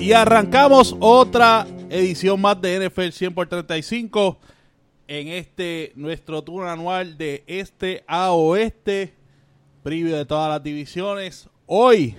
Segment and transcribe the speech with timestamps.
[0.00, 4.38] Y arrancamos otra edición más de NFL 100 por 35
[5.08, 9.14] en este nuestro tour anual de este a oeste,
[9.82, 11.48] previo de todas las divisiones.
[11.66, 12.14] Hoy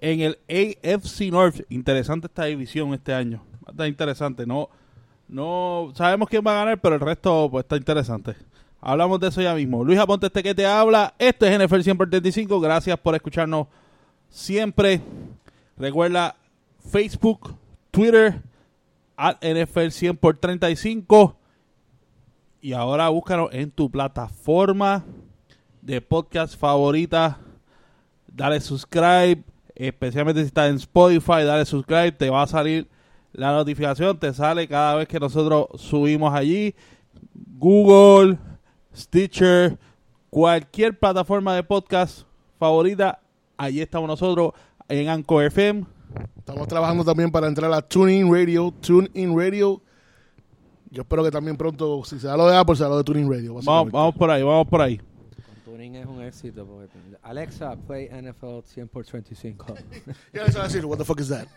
[0.00, 4.68] en el AFC North, interesante esta división este año, está interesante, no
[5.30, 8.34] no sabemos quién va a ganar, pero el resto pues está interesante.
[8.80, 9.84] Hablamos de eso ya mismo.
[9.84, 11.14] Luis Aponte, este que te habla.
[11.18, 12.60] Esto es NFL 100 por 35.
[12.60, 13.68] Gracias por escucharnos
[14.28, 15.00] siempre.
[15.76, 16.34] Recuerda
[16.90, 17.54] Facebook,
[17.92, 18.42] Twitter,
[19.16, 21.36] at NFL 100 por 35.
[22.60, 25.04] Y ahora búscanos en tu plataforma
[25.80, 27.38] de podcast favorita.
[28.26, 29.44] Dale subscribe,
[29.86, 32.88] especialmente si estás en Spotify, dale subscribe, te va a salir
[33.32, 36.74] la notificación, te sale cada vez que nosotros subimos allí.
[37.58, 38.38] Google,
[38.94, 39.78] Stitcher,
[40.28, 42.22] cualquier plataforma de podcast
[42.58, 43.20] favorita,
[43.56, 44.52] allí estamos nosotros
[44.88, 45.86] en Anchor FM.
[46.36, 49.80] Estamos trabajando también para entrar a TuneIn Radio, TuneIn Radio.
[50.90, 53.04] Yo espero que también pronto, si se da lo de Apple, se da lo de
[53.04, 53.54] TuneIn Radio.
[53.62, 55.00] Vamos, vamos por ahí, vamos por ahí.
[55.80, 56.66] Es un éxito.
[56.66, 56.88] Porque,
[57.22, 59.74] Alexa, play NFL 100 por 35.
[60.32, 61.46] Ya les voy a decir, what the fuck is that?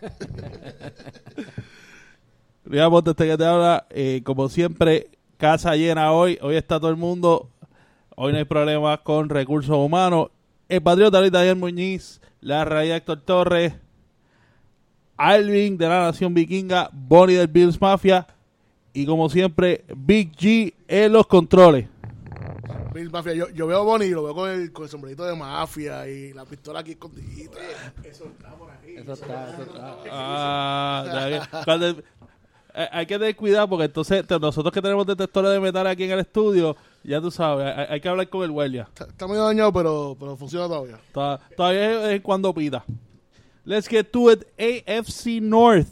[2.66, 6.38] Este que te habla, eh, como siempre, casa llena hoy.
[6.40, 7.50] Hoy está todo el mundo.
[8.16, 10.28] Hoy no hay problemas con recursos humanos.
[10.70, 13.74] El patriota Luis Daniel Muñiz, la raíz Héctor Torres,
[15.18, 18.26] Alvin de la Nación Vikinga, Bonnie del Bills Mafia
[18.94, 21.88] y como siempre, Big G en los controles.
[23.10, 25.34] Mafia, yo, yo veo a Bonnie y lo veo con el, con el sombrerito de
[25.34, 27.58] mafia y la pistola aquí escondidita.
[28.02, 28.94] Eso está por ahí.
[28.96, 29.96] Eso está, eso está.
[30.10, 31.64] Ah, está.
[31.64, 32.02] Cuando-
[32.76, 36.10] eh, hay que tener cuidado porque entonces nosotros que tenemos detectores de metal aquí en
[36.10, 38.82] el estudio, ya tú sabes, hay, hay que hablar con el guardia.
[38.88, 40.98] Está, está medio dañado, pero, pero funciona todavía.
[41.12, 42.84] Toda- Todavía es es cuando pita.
[43.64, 44.44] Let's get to it.
[44.58, 45.86] AFC North.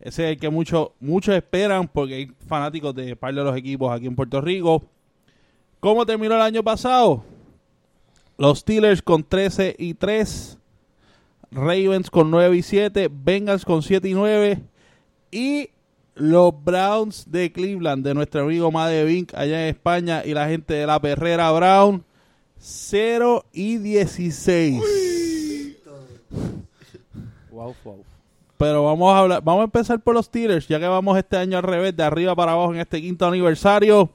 [0.00, 3.92] Ese es el que muchos muchos esperan porque hay fanáticos de par de los equipos
[3.92, 4.82] aquí en Puerto Rico.
[5.82, 7.24] ¿Cómo terminó el año pasado?
[8.38, 10.56] Los Steelers con 13 y 3.
[11.50, 13.10] Ravens con 9 y 7.
[13.10, 14.62] Bengals con 7 y 9.
[15.32, 15.70] Y
[16.14, 20.22] los Browns de Cleveland, de nuestro amigo Made Vink allá en España.
[20.24, 22.04] Y la gente de la Perrera Brown.
[22.58, 24.80] 0 y 16.
[27.50, 28.04] Wow, wow.
[28.56, 31.58] Pero vamos a hablar, vamos a empezar por los Steelers, ya que vamos este año
[31.58, 34.10] al revés, de arriba para abajo en este quinto aniversario.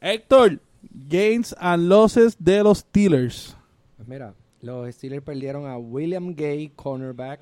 [0.00, 0.60] Héctor,
[1.08, 3.56] gains and losses de los Steelers.
[3.96, 7.40] Pues mira, los Steelers perdieron a William Gay, cornerback,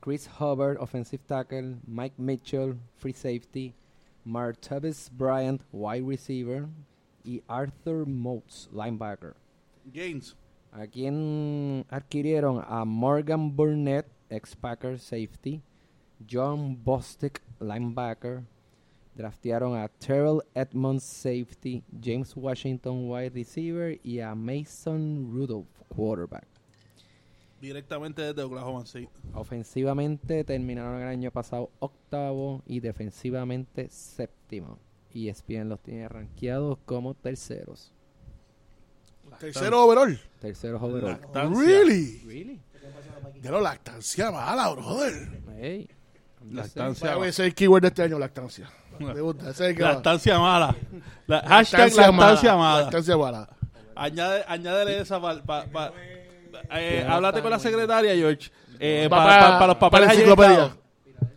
[0.00, 3.74] Chris Hubbard, offensive tackle, Mike Mitchell, free safety,
[4.24, 6.68] Martavis Bryant, wide receiver,
[7.24, 9.34] y Arthur Motes, linebacker.
[9.92, 10.36] Gains.
[10.72, 15.62] a quien adquirieron a Morgan Burnett, ex-Packer safety,
[16.26, 18.44] John Bostic, linebacker,
[19.14, 26.46] draftearon a Terrell Edmonds, safety, James Washington, wide receiver, y a Mason Rudolph, quarterback.
[27.60, 29.08] Directamente desde Oklahoma State.
[29.34, 34.78] Ofensivamente terminaron el año pasado octavo y defensivamente séptimo.
[35.12, 37.92] Y ESPN los tiene rankeados como terceros.
[39.38, 40.18] Tercero overall.
[40.40, 41.12] Terceros overall.
[41.12, 41.60] Lactancia.
[41.60, 42.22] Really?
[42.24, 42.60] Really?
[43.40, 45.42] Ya lo lactancia mala, brother.
[45.58, 45.88] Hey,
[46.50, 47.14] Lactancia.
[47.18, 48.68] Ese es el keyword de este año, lactancia.
[48.98, 49.50] Me gusta.
[49.50, 49.92] Ese es el que va.
[49.94, 50.74] Lactancia mala.
[51.26, 52.80] La- hashtag lactancia mala.
[52.82, 53.48] Lactancia mala.
[53.94, 55.42] Añade, añádele esa para...
[55.42, 55.92] Pa, pa-
[56.74, 58.50] eh, háblate con la secretaria, George.
[58.78, 60.64] Eh, Pa- para, pa- pa- para los papeles la ahí en enciclopedia.
[60.64, 60.82] estado.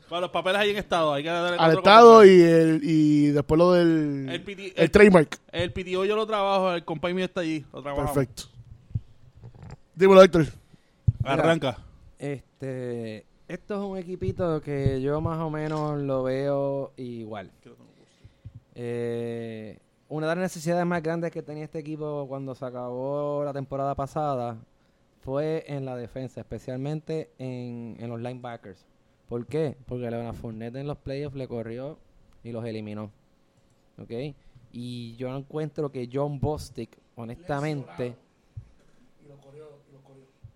[0.09, 1.13] Para los papeles ahí en estado.
[1.13, 4.91] Hay que darle Al otro estado y, el, y después lo del El PT el
[4.91, 5.39] trademark.
[5.51, 7.65] El PTO yo lo trabajo, el compañero mío está allí.
[7.73, 8.11] Lo trabajamos.
[8.13, 8.43] Perfecto.
[9.95, 10.45] Dímelo, Héctor.
[11.23, 11.77] Arranca.
[12.19, 17.51] Este, esto es un equipito que yo más o menos lo veo igual.
[18.73, 23.53] Eh, una de las necesidades más grandes que tenía este equipo cuando se acabó la
[23.53, 24.57] temporada pasada
[25.21, 28.85] fue en la defensa, especialmente en, en los linebackers.
[29.27, 29.77] ¿Por qué?
[29.87, 31.97] Porque Leonard Fournette en los playoffs le corrió
[32.43, 33.11] y los eliminó.
[33.97, 34.11] ¿Ok?
[34.71, 38.15] Y yo encuentro que John Bostic, honestamente...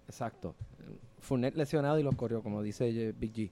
[0.07, 0.55] Exacto.
[1.29, 3.51] Fournette lesionado y los corrió, como dice eh, Big G.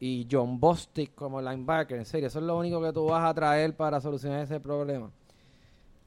[0.00, 3.32] Y John Bostic como linebacker, en serio, eso es lo único que tú vas a
[3.34, 5.10] traer para solucionar ese problema.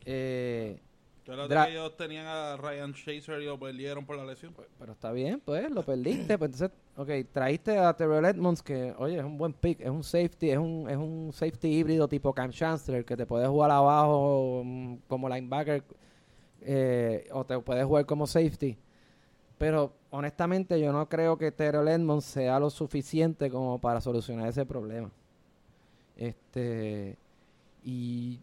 [0.05, 0.79] Eh,
[1.25, 4.53] Pero ellos tenían a Ryan Chaser y lo perdieron por la lesión.
[4.79, 6.37] Pero está bien, pues, lo perdiste.
[6.37, 10.03] Pues entonces, ok, traíste a Terrell Edmonds, que, oye, es un buen pick, es un
[10.03, 14.63] safety, es un, es un safety híbrido tipo Cam Chancellor, que te puede jugar abajo
[14.63, 15.83] mm, como linebacker,
[16.61, 18.77] eh, o te puede jugar como safety.
[19.61, 24.65] Pero, honestamente, yo no creo que Terrell Edmonds sea lo suficiente como para solucionar ese
[24.65, 25.11] problema.
[26.17, 27.15] Este,
[27.83, 28.39] y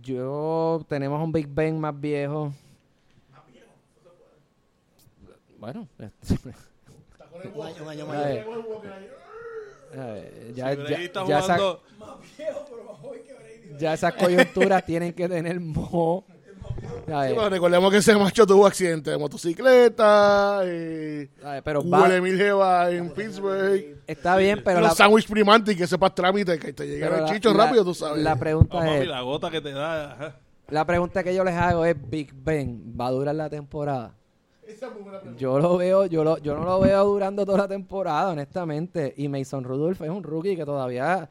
[0.00, 2.54] yo, tenemos un Big Ben más viejo.
[5.58, 6.38] Bueno, este,
[7.54, 8.24] Un año, un año A mayor.
[8.24, 8.46] ver.
[9.94, 11.82] Eh, ya, Si Brady ya- está ya esa- jugando-
[13.78, 16.24] ya esas coyunturas tienen que tener mo.
[17.06, 22.90] Sí, recordemos que ese macho tuvo accidente de motocicleta, eh, ver, pero el Emil Jeva
[22.90, 26.86] en Pittsburgh, está bien, pero los la, sándwich primantes y que sepas trámite, que te
[26.86, 28.22] llegara el la- chicho la- rápido, tú sabes.
[28.22, 30.12] La pregunta es, la gota que te da.
[30.12, 30.36] ajá.
[30.68, 34.14] la pregunta que yo les hago es, Big Ben, ¿va a durar la temporada?
[35.36, 39.12] Yo lo veo, yo lo, yo no lo veo durando toda la temporada, honestamente.
[39.16, 41.28] Y Mason Rudolph es un rookie que todavía,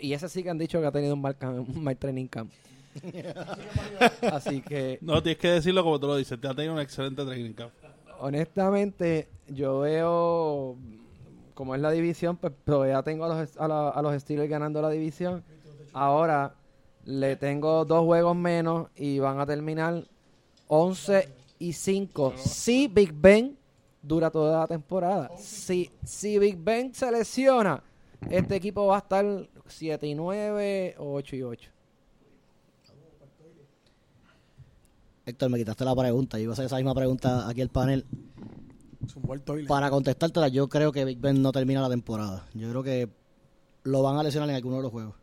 [0.00, 2.26] y ese sí que han dicho que ha tenido un mal, cam- un mal training
[2.26, 2.50] camp.
[4.32, 6.40] Así que No, tienes que decirlo como tú lo dices.
[6.40, 7.70] Te ha tenido una excelente técnica.
[8.20, 10.76] honestamente, yo veo
[11.54, 14.80] como es la división, pues todavía tengo a los, a, la- a los Steelers ganando
[14.82, 15.42] la división.
[15.92, 16.54] Ahora
[17.04, 20.04] le tengo dos juegos menos y van a terminar
[20.68, 21.28] 11
[21.58, 22.34] y 5.
[22.36, 23.56] Si Big Ben
[24.00, 25.30] dura toda la temporada.
[25.36, 27.82] Si, si Big Ben se lesiona,
[28.30, 29.24] este equipo va a estar
[29.66, 31.70] 7 y 9 o 8 y 8.
[35.24, 36.38] Héctor, me quitaste la pregunta.
[36.38, 38.04] Yo iba a hacer esa misma pregunta aquí al panel.
[39.68, 42.46] Para contestártela, yo creo que Big Ben no termina la temporada.
[42.54, 43.08] Yo creo que
[43.84, 45.14] lo van a lesionar en alguno de los juegos.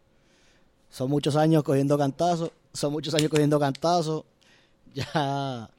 [0.90, 2.51] Son muchos años cogiendo cantazos.
[2.74, 4.24] Son muchos años cogiendo cantazos.
[4.92, 5.69] Ya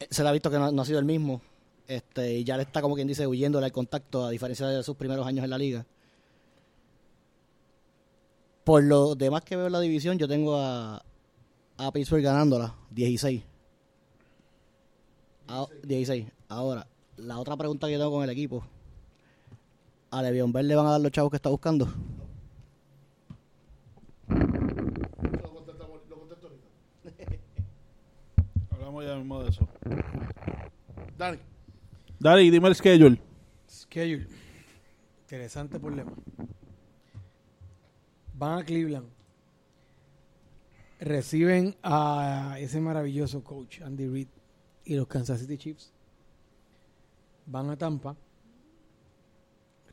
[0.00, 1.40] eh, se le ha visto que no, no ha sido el mismo.
[1.86, 4.96] Este, y ya le está, como quien dice, huyéndole al contacto, a diferencia de sus
[4.96, 5.86] primeros años en la liga.
[8.64, 11.05] Por lo demás que veo en la división, yo tengo a,
[11.78, 13.42] a Pittsburgh ganándola, 16.
[15.48, 16.26] Ah, 16.
[16.48, 16.86] Ahora,
[17.16, 18.64] la otra pregunta que yo tengo con el equipo.
[20.10, 21.86] ¿A Le'Veon Bell le van a dar los chavos que está buscando?
[28.70, 29.68] Hablamos ya mismo de eso.
[31.18, 31.38] Dani,
[32.18, 33.20] Dale, dime el schedule.
[33.68, 34.26] Schedule.
[35.22, 36.12] Interesante problema.
[38.34, 39.15] Van a Cleveland.
[40.98, 44.28] Reciben a ese maravilloso coach, Andy Reid,
[44.84, 45.92] y los Kansas City Chiefs.
[47.46, 48.16] Van a Tampa.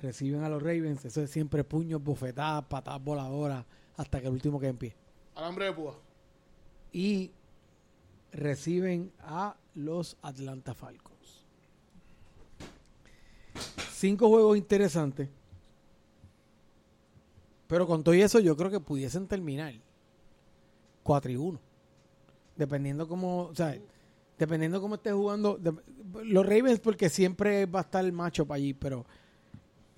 [0.01, 1.03] Reciben a los Ravens.
[1.05, 3.65] Eso es siempre puños, bofetadas, patadas voladoras,
[3.97, 4.95] hasta que el último que en pie.
[5.35, 5.99] alambre de púa.
[6.91, 7.31] y
[8.31, 11.45] reciben a los Atlanta Falcons.
[13.91, 15.29] Cinco juegos interesantes.
[17.67, 19.73] Pero con todo eso yo creo que pudiesen terminar
[21.03, 21.59] 4 y 1.
[22.55, 23.77] Dependiendo cómo, o sea,
[24.37, 25.73] dependiendo cómo esté jugando de-
[26.25, 29.05] los Ravens porque siempre va a estar el macho para allí, pero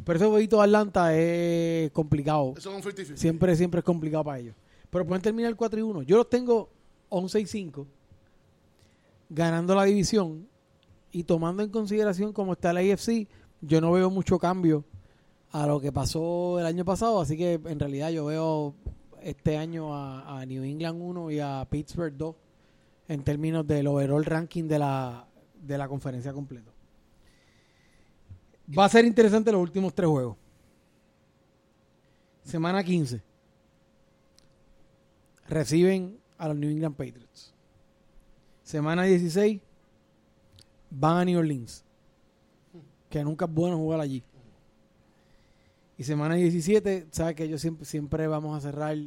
[0.04, 2.54] pero ese jueguito de Atlanta es complicado.
[2.58, 4.56] Eso es un 50 Siempre, siempre es complicado para ellos.
[4.90, 6.02] Pero pueden terminar 4 y 1.
[6.04, 6.70] Yo los tengo
[7.10, 7.88] 11 y 5,
[9.30, 10.48] ganando la división
[11.12, 13.28] y tomando en consideración cómo está la AFC,
[13.62, 14.84] yo no veo mucho cambio
[15.52, 17.22] a lo que pasó el año pasado.
[17.22, 18.76] Así que en realidad yo veo
[19.26, 22.36] este año a, New England 1 y a Pittsburgh 2
[23.08, 25.28] en términos del overall ranking de la,
[25.60, 26.72] de la conferencia completa.
[28.78, 30.38] Va a ser interesante los últimos tres juegos.
[32.44, 33.24] Semana 15.
[35.50, 37.52] Reciben a los New England Patriots.
[38.62, 39.60] Semana 16.
[40.92, 41.84] Van a New Orleans.
[43.10, 44.24] Que nunca es bueno jugar allí.
[45.98, 48.98] Y semana 17, sabes que ellos siempre, siempre vamos a cerrar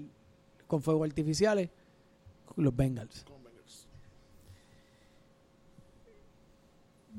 [0.66, 1.70] con fuegos artificiales.
[2.56, 3.24] Los Bengals.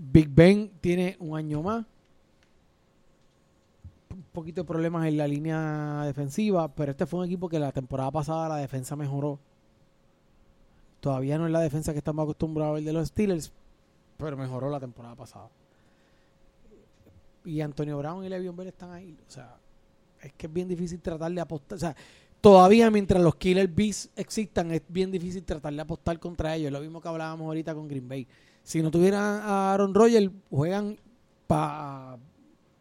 [0.02, 1.86] Big Ben tiene un año más.
[4.10, 7.72] Un poquito de problemas en la línea defensiva, pero este fue un equipo que la
[7.72, 9.40] temporada pasada la defensa mejoró.
[11.02, 13.52] Todavía no es la defensa que estamos acostumbrados a ver de los Steelers,
[14.18, 15.50] pero mejoró la temporada pasada.
[17.46, 19.18] Y Antonio Brown y Le'Veon Bell están ahí.
[19.28, 19.58] O sea,
[20.22, 21.76] es que es bien difícil tratar de apostar.
[21.76, 21.96] O sea,
[22.42, 26.72] todavía mientras los Killer Bees existan, es bien difícil tratar de apostar contra ellos.
[26.72, 28.28] Lo mismo que hablábamos ahorita con Green Bay.
[28.64, 30.98] Si no tuvieran a Aaron Rodgers, juegan
[31.48, 32.18] para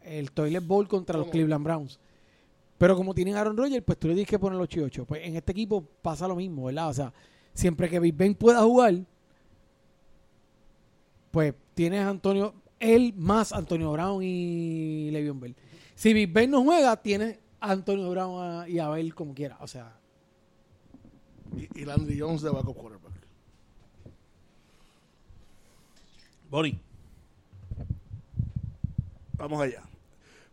[0.01, 1.27] el Toilet Bowl contra los.
[1.29, 1.99] Cleveland Browns.
[2.77, 5.25] Pero como tienen a Aaron Rodgers, pues tú le tienes que poner los 8 Pues
[5.25, 6.89] en este equipo pasa lo mismo, ¿verdad?
[6.89, 7.13] O sea,
[7.53, 8.95] siempre que Big Ben pueda jugar,
[11.31, 15.55] pues tienes a Antonio, él más Antonio Brown y Le'Veon Bell.
[15.95, 19.57] Si Big Ben no juega, tienes a Antonio Brown a- y a Bell como quiera.
[19.61, 19.95] O sea,
[21.57, 23.11] Y, y Landry Jones de backup quarterback.
[26.49, 26.79] Boni.
[29.37, 29.83] Vamos allá.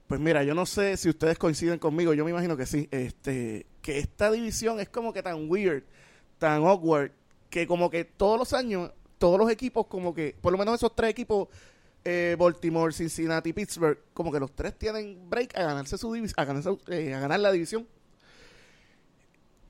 [0.06, 2.88] Pues mira, yo no sé si ustedes coinciden conmigo, yo me imagino que sí.
[2.90, 5.82] Este, que esta división es como que tan weird,
[6.38, 7.10] tan awkward,
[7.50, 10.94] que como que todos los años, todos los equipos, como que, por lo menos esos
[10.94, 11.48] tres equipos,
[12.08, 16.70] eh, Baltimore, Cincinnati, Pittsburgh, como que los tres tienen break a ganarse su a, ganarse,
[16.88, 17.86] eh, a ganar la división.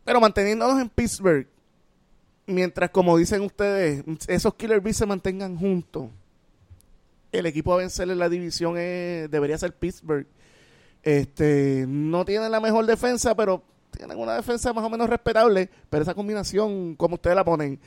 [0.05, 1.47] Pero manteniéndonos en Pittsburgh,
[2.47, 6.11] mientras como dicen ustedes, esos Killer Bees se mantengan juntos
[7.33, 10.27] el equipo a vencer en la división es- debería ser Pittsburgh.
[11.03, 15.69] Este, no tienen la mejor defensa, pero tienen una defensa más o menos respetable.
[15.91, 17.79] Pero esa combinación, como ustedes la ponen,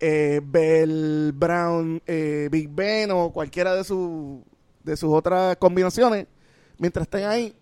[0.00, 4.40] eh, Bell, Brown, eh, Big Ben o cualquiera de, sus
[4.84, 6.26] de sus otras combinaciones,
[6.78, 7.56] mientras estén ahí,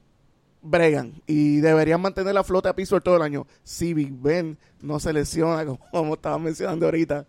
[0.62, 1.22] bregan.
[1.26, 3.46] Y deberían mantener la flota a Pittsburgh todo el año.
[3.62, 7.26] Si Big Ben no se lesiona, como, como estaban mencionando ahorita,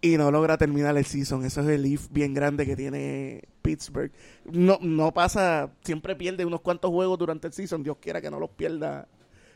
[0.00, 1.44] y no logra terminar el season.
[1.46, 4.12] Eso es el if bien grande que tiene Pittsburgh.
[4.44, 7.82] No, no pasa, siempre pierde unos cuantos juegos durante el season.
[7.82, 9.08] Dios quiera que no los pierda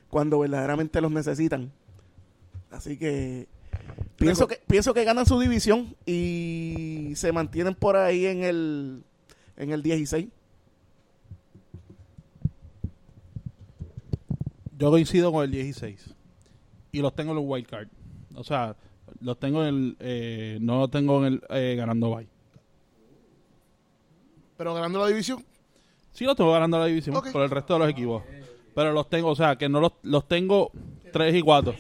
[0.09, 1.71] cuando verdaderamente los necesitan.
[2.71, 3.47] Así que
[4.17, 9.03] pienso que pienso que ganan su división y se mantienen por ahí en el
[9.57, 10.29] en el 16.
[14.79, 16.15] Yo coincido con el 16.
[16.93, 17.89] Y los tengo en los wild card.
[18.35, 18.77] O sea,
[19.21, 19.97] los tengo en el.
[19.99, 22.29] eh, no los tengo en el eh, ganando bye.
[24.57, 25.45] Pero ganando la división,
[26.19, 28.25] Sí, los tengo ganando la división por el resto de los equipos.
[28.75, 30.73] Pero los tengo, o sea, que no los, los tengo
[31.13, 31.75] 3 y 4.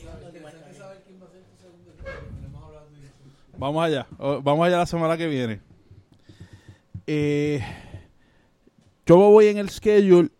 [3.58, 4.06] Vamos allá.
[4.18, 5.60] O- Vamos allá la semana que viene.
[7.06, 7.60] Eh,
[9.06, 10.30] yo voy en el schedule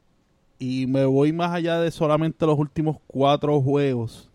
[0.58, 4.30] y me voy más allá de solamente los últimos cuatro juegos.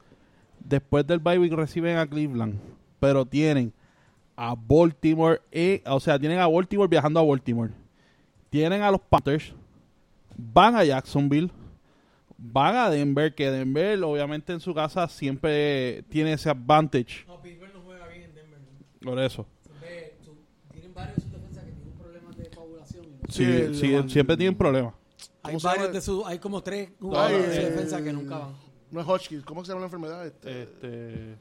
[0.59, 2.59] Después del bye week reciben a Cleveland,
[2.99, 3.73] pero tienen
[4.35, 5.41] a Baltimore,
[5.85, 7.71] o sea, tienen a Baltimore viajando a Baltimore.
[8.49, 9.53] Tienen a los Panthers,
[10.37, 11.51] van a Jacksonville,
[12.37, 17.25] van a Denver, que Denver obviamente en su casa siempre tiene ese advantage.
[17.27, 18.59] no, Pittsburgh no juega bien en Denver.
[19.03, 19.45] Por eso.
[20.71, 23.05] Tienen varios de sus defensas que tienen problemas de coagulación.
[23.29, 24.93] Sí, sí, el- siempre tienen problemas.
[25.43, 28.13] Hay ¿Cómo se varios de sus, hay como tres jugadores de su eh, defensa que
[28.13, 28.53] nunca van.
[28.91, 29.41] no es Hodgkin.
[29.41, 30.25] ¿Cómo se llama la enfermedad?
[30.25, 31.35] Este, Este,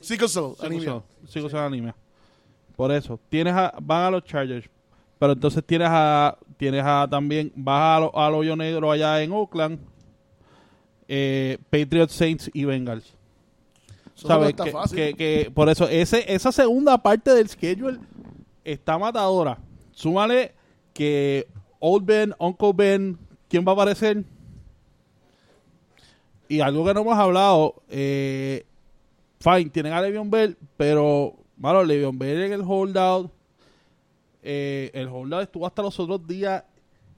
[0.00, 1.02] Sickle cell, anemia.
[1.28, 1.94] Sí, sí, anemia.
[2.76, 4.68] Por eso, tienes a, van a los Chargers,
[5.18, 9.30] pero entonces tienes a, tienes a también, vas a lo- al hoyo negro allá en
[9.30, 9.78] Oakland,
[11.06, 13.14] eh, Patriots, Saints y Bengals.
[14.14, 14.54] ¿Sabes?
[14.64, 15.14] Que, que-
[15.44, 17.98] que por eso, ese, esa segunda parte del schedule
[18.64, 19.58] está matadora.
[19.92, 20.54] Súmale
[20.94, 21.46] que
[21.80, 24.24] Old Ben, Uncle Ben, ¿quién va a aparecer?
[26.48, 28.66] Y algo que no hemos hablado, eh,
[29.40, 33.30] fine, tienen a Le'Veon Bell, pero, malo, Le'Veon Bell en el holdout,
[34.42, 36.64] eh, el holdout estuvo hasta los otros días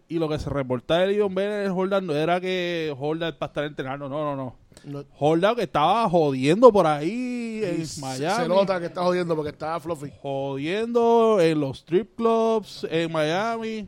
[0.09, 3.37] y lo que se reportaba de Le'Veon Bell en el holdout no era que holdout
[3.37, 4.57] para estar entrenando, no, no, no.
[4.85, 8.43] No, Holdout que estaba jodiendo por ahí en se- Miami.
[8.43, 10.11] Se nota que está jodiendo porque está fluffy.
[10.21, 13.87] Jodiendo en los strip clubs en Miami.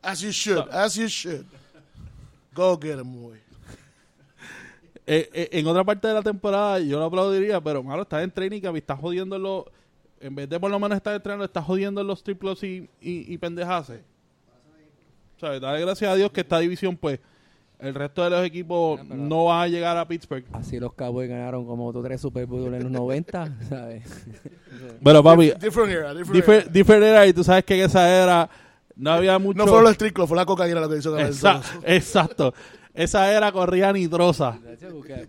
[0.00, 1.44] As you should, as you should.
[2.54, 3.38] Go get him, boy.
[5.06, 8.30] Eh, eh, en otra parte de la temporada yo lo aplaudiría, pero malo, estás en
[8.30, 9.64] training camp y estás jodiendo en los...
[10.20, 12.88] En vez de por lo menos estar entrenando, estás jodiendo en los strip clubs y,
[13.02, 14.00] y, y pendejaces.
[15.38, 15.60] ¿Sabes?
[15.60, 17.20] Dale gracias a Dios que esta división, pues,
[17.84, 20.44] el resto de los equipos no van a llegar a Pittsburgh.
[20.52, 24.02] Así los Cowboys ganaron como otros tres Super Bowl en los 90, ¿sabes?
[25.02, 26.62] Pero papi, Different era, different era.
[26.70, 28.50] different era y tú sabes que en esa era
[28.96, 29.58] no había mucho...
[29.58, 31.80] No fueron los strictlos, fue la cocaína lo que hizo ganar el Exa- todo.
[31.86, 32.54] exacto.
[32.94, 34.56] Esa era corría nitrosa.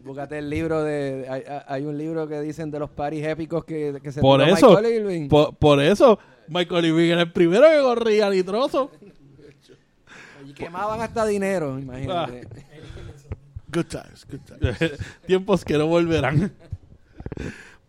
[0.03, 1.25] Búscate el libro de...
[1.27, 4.69] Hay, hay un libro que dicen de los paris épicos que, que se Por eso,
[4.69, 5.27] Michael Irving.
[5.29, 8.91] por, por eso, Michael Irving era el primero que corría nitroso.
[10.55, 12.47] Y quemaban hasta dinero, imagínate.
[13.71, 14.99] Good times, good times.
[15.27, 16.53] Tiempos que no volverán.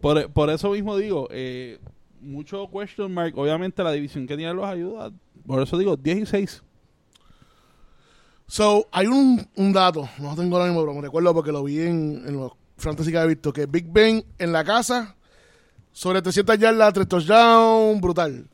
[0.00, 1.78] Por, por eso mismo digo, eh,
[2.20, 3.37] mucho question mark.
[3.38, 5.12] Obviamente la división que tiene los ayuda.
[5.46, 6.62] Por eso digo 16.
[8.49, 11.64] So, hay un, un dato, no lo tengo ahora mismo, pero me recuerdo porque lo
[11.64, 15.16] vi en, en los fantasy que he visto, que Big Ben en la casa,
[15.92, 18.49] sobre 300 yardas, 3 touchdowns, brutal.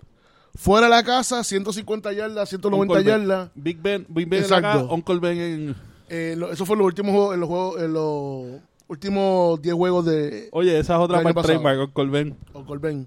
[0.55, 3.21] Fuera de la casa, 150 yardas, 190 Uncle Ben.
[3.27, 3.51] yardas.
[3.55, 4.69] Big Ben, Big Ben en Exacto.
[4.69, 5.77] acá, Uncle Ben en...
[6.09, 9.75] Eh, lo- eso fue en los últimos juegos, en los juegos, en los últimos 10
[9.75, 11.63] juegos de Oye, esa es otra parte pasado.
[11.79, 12.37] con Colben.
[12.53, 13.07] o Colben.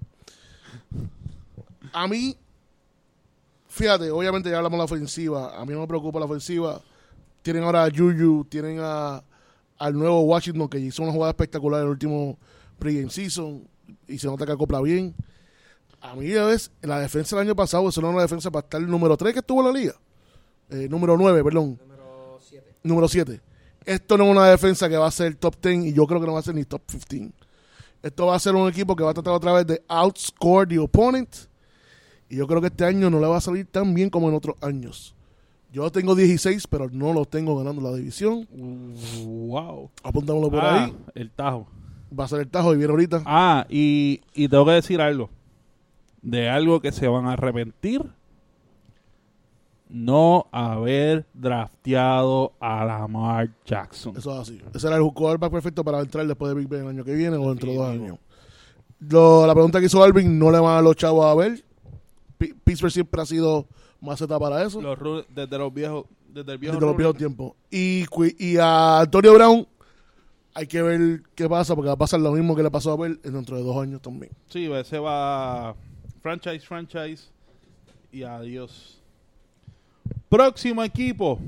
[1.93, 2.35] A mí,
[3.67, 5.55] fíjate, obviamente ya hablamos de la ofensiva.
[5.59, 6.81] A mí no me preocupa la ofensiva.
[7.41, 9.23] Tienen ahora a Juju, tienen a,
[9.77, 12.37] al nuevo Washington que hizo una jugada espectacular en el último
[12.79, 13.67] pregame season
[14.07, 15.13] y se nota que acopla bien.
[16.11, 18.81] A mí, ya ves, la defensa del año pasado, no era una defensa para estar
[18.81, 19.93] el número 3 que estuvo en la liga.
[20.69, 21.79] Eh, número 9, perdón.
[21.81, 22.75] Número 7.
[22.83, 23.41] Número 7.
[23.85, 26.27] Esto no es una defensa que va a ser top 10 y yo creo que
[26.27, 27.31] no va a ser ni top 15.
[28.03, 30.79] Esto va a ser un equipo que va a tratar otra vez de outscore the
[30.79, 31.35] opponent.
[32.29, 34.35] Y yo creo que este año no le va a salir tan bien como en
[34.35, 35.15] otros años.
[35.71, 38.47] Yo tengo 16, pero no lo tengo ganando la división.
[39.25, 39.89] Wow.
[40.03, 40.95] Apuntámoslo por Ah, ahí.
[41.15, 41.67] el tajo.
[42.17, 43.23] Va a ser el tajo y viene ahorita.
[43.25, 45.29] Ah, y, y tengo que decir algo.
[46.25, 48.01] De algo que se van a arrepentir.
[49.87, 54.15] No haber drafteado a Lamar Jackson.
[54.17, 54.61] Eso es así.
[54.73, 57.37] Ese era el quarterback perfecto para entrar después de Big Ben el año que viene
[57.37, 58.17] o dentro de dos años.
[58.99, 61.63] Lo- la pregunta que hizo Alvin, no le van a los chavos a ver.
[62.39, 63.67] Pi- Pittsburgh siempre ha sido
[64.01, 64.81] maceta para eso.
[64.81, 64.97] Los
[65.29, 67.53] desde los viejos, desde el viejo desde los viejos tiempos.
[67.69, 68.05] Y,
[68.39, 69.67] y a Antonio Brown
[70.55, 72.97] hay que ver qué pasa, porque va a pasar lo mismo que le pasó a
[72.97, 74.31] Bell dentro de dos años también.
[74.47, 75.75] Sí, ese va
[76.25, 77.29] franchise, franchise
[78.11, 78.99] y adiós.
[80.27, 81.39] Próximo equipo.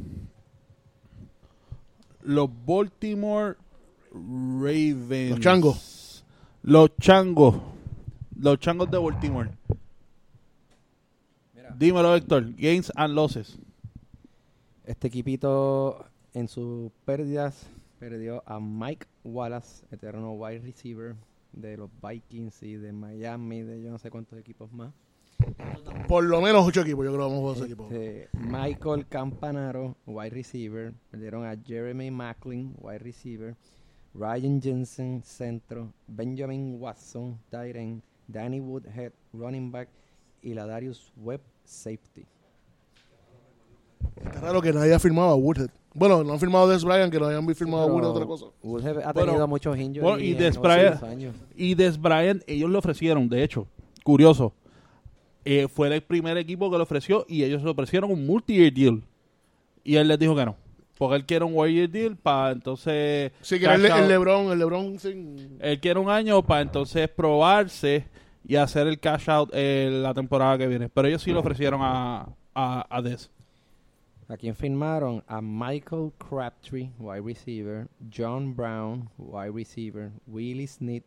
[2.21, 3.57] Los Baltimore
[4.11, 5.31] Ravens.
[5.31, 6.23] Los changos.
[6.61, 7.55] Los changos.
[8.39, 9.49] Los changos de Baltimore.
[11.55, 11.73] Mira.
[11.75, 12.53] Dímelo, Héctor.
[12.55, 13.57] Gains and losses.
[14.85, 16.05] Este equipito
[16.35, 17.65] en sus pérdidas
[17.99, 21.15] perdió a Mike Wallace, eterno wide receiver
[21.61, 24.93] de los Vikings y de Miami, de yo no sé cuántos equipos más.
[26.07, 27.83] Por lo menos ocho equipos, yo creo que vamos a jugar ese equipo.
[27.91, 30.93] Este, Michael Campanaro, wide receiver.
[31.11, 33.55] Perdieron a Jeremy Macklin, wide receiver.
[34.13, 35.93] Ryan Jensen, centro.
[36.07, 38.01] Benjamin Watson, tight end.
[38.27, 39.89] Danny Woodhead, running back.
[40.41, 42.25] Y la Darius Webb, safety.
[44.15, 45.69] Está raro que nadie ha firmado a Woodhead.
[45.97, 48.45] Bueno, no han firmado Des Bryant, que no hayan firmado Woodhead, otra cosa.
[48.45, 51.35] Ha Bueno, tenido muchos injuries bueno, y Des los Bryant- años.
[51.55, 53.67] Y Des Bryant, ellos le ofrecieron, de hecho,
[54.03, 54.53] curioso.
[55.43, 59.01] eh, fue el primer equipo que le ofreció y ellos le ofrecieron un multi-year deal.
[59.83, 60.55] Y él les dijo que no.
[60.97, 63.31] Porque él quiere un one-year deal para entonces.
[63.41, 65.57] Sí, que el, el LeBron, el LeBron sin...
[65.61, 68.05] Él quiere un año para entonces probarse
[68.45, 70.89] y hacer el cash out eh, la temporada que viene.
[70.89, 73.31] Pero ellos sí le ofrecieron a, a, a Des.
[74.29, 81.03] A quien firmaron a Michael Crabtree, wide receiver, John Brown, wide receiver, Willie Snead,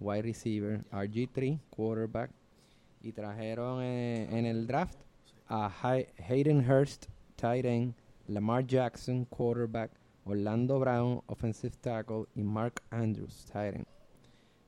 [0.00, 2.30] wide receiver, RG3, quarterback,
[3.02, 4.98] y trajeron eh, en el draft
[5.48, 7.94] a Hay- Hayden Hurst, tight end,
[8.28, 9.92] Lamar Jackson, quarterback,
[10.26, 13.86] Orlando Brown, offensive tackle, y Mark Andrews, tight end.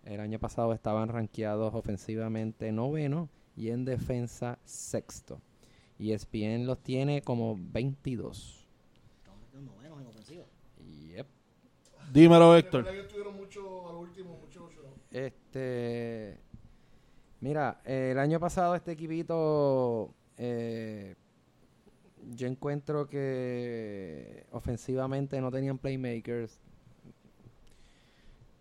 [0.05, 5.43] El año pasado estaban rankeados ofensivamente noveno y en defensa sexto.
[5.99, 8.67] Y ESPN los tiene como 22.
[9.55, 10.45] Novenos en ofensiva.
[10.79, 11.27] Yep.
[12.13, 12.87] Dímelo, Héctor.
[15.11, 16.39] Este.
[17.41, 20.15] Mira, eh, el año pasado este equipito.
[20.37, 21.17] eh,
[22.35, 26.61] yo encuentro que ofensivamente no tenían playmakers.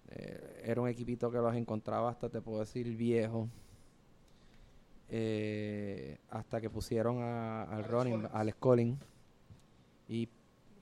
[0.10, 3.50] Eh, era un equipito que los encontraba hasta, te puedo decir, viejo.
[6.38, 9.00] Hasta que pusieron a- al running, ba- al Collins.
[10.08, 10.30] Y,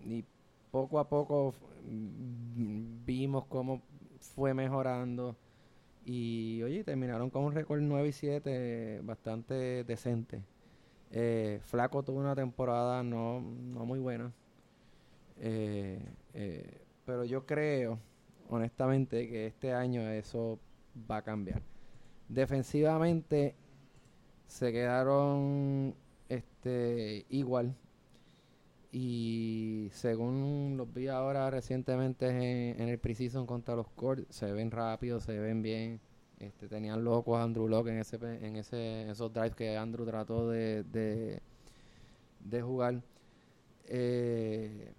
[0.03, 0.23] y
[0.71, 1.53] poco a poco
[1.87, 3.81] mm, vimos cómo
[4.19, 5.35] fue mejorando.
[6.05, 10.43] Y oye, terminaron con un récord 9 y 7 bastante decente.
[11.11, 14.31] Eh, Flaco tuvo una temporada no, no muy buena.
[15.39, 15.99] Eh,
[16.33, 17.97] eh, pero yo creo,
[18.49, 20.59] honestamente, que este año eso
[21.09, 21.61] va a cambiar.
[22.29, 23.55] Defensivamente
[24.47, 25.95] se quedaron
[26.29, 27.75] este igual.
[28.91, 34.71] Y según los vi ahora recientemente en, en el Precision contra los Colts, se ven
[34.71, 35.99] rápidos, se ven bien.
[36.39, 40.83] Este, tenían locos Andrew Locke en ese en ese esos drives que Andrew trató de,
[40.83, 41.41] de,
[42.41, 43.01] de jugar.
[43.87, 44.93] Eh,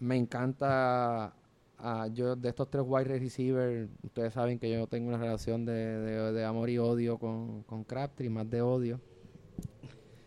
[0.00, 1.34] me encanta
[1.78, 5.72] ah, yo de estos tres wide receivers, ustedes saben que yo tengo una relación de,
[5.72, 9.00] de- de amor y odio con, con Crabtree, más de odio.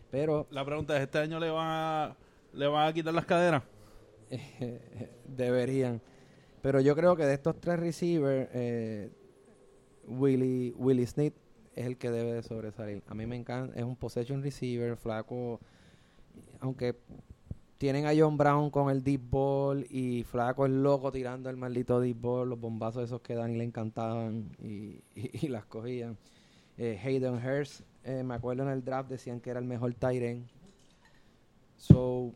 [0.10, 2.18] Pero La pregunta es: ¿este año le van a,
[2.54, 3.64] le van a quitar las cadenas?
[5.26, 6.02] deberían.
[6.62, 9.10] Pero yo creo que de estos tres receivers, eh,
[10.08, 11.34] Willie, Willie Snead
[11.76, 13.02] es el que debe de sobresalir.
[13.08, 15.60] A mí me encanta, es un possession receiver, flaco,
[16.60, 16.96] aunque
[17.82, 22.00] tienen a John Brown con el deep ball y Flaco es loco tirando el maldito
[22.00, 25.02] deep ball, los bombazos esos que Dan le encantaban y,
[25.48, 26.16] las cogían.
[26.78, 30.48] Eh, Hayden Hurst, eh, me acuerdo en el draft decían que era el mejor end.
[31.76, 32.36] So,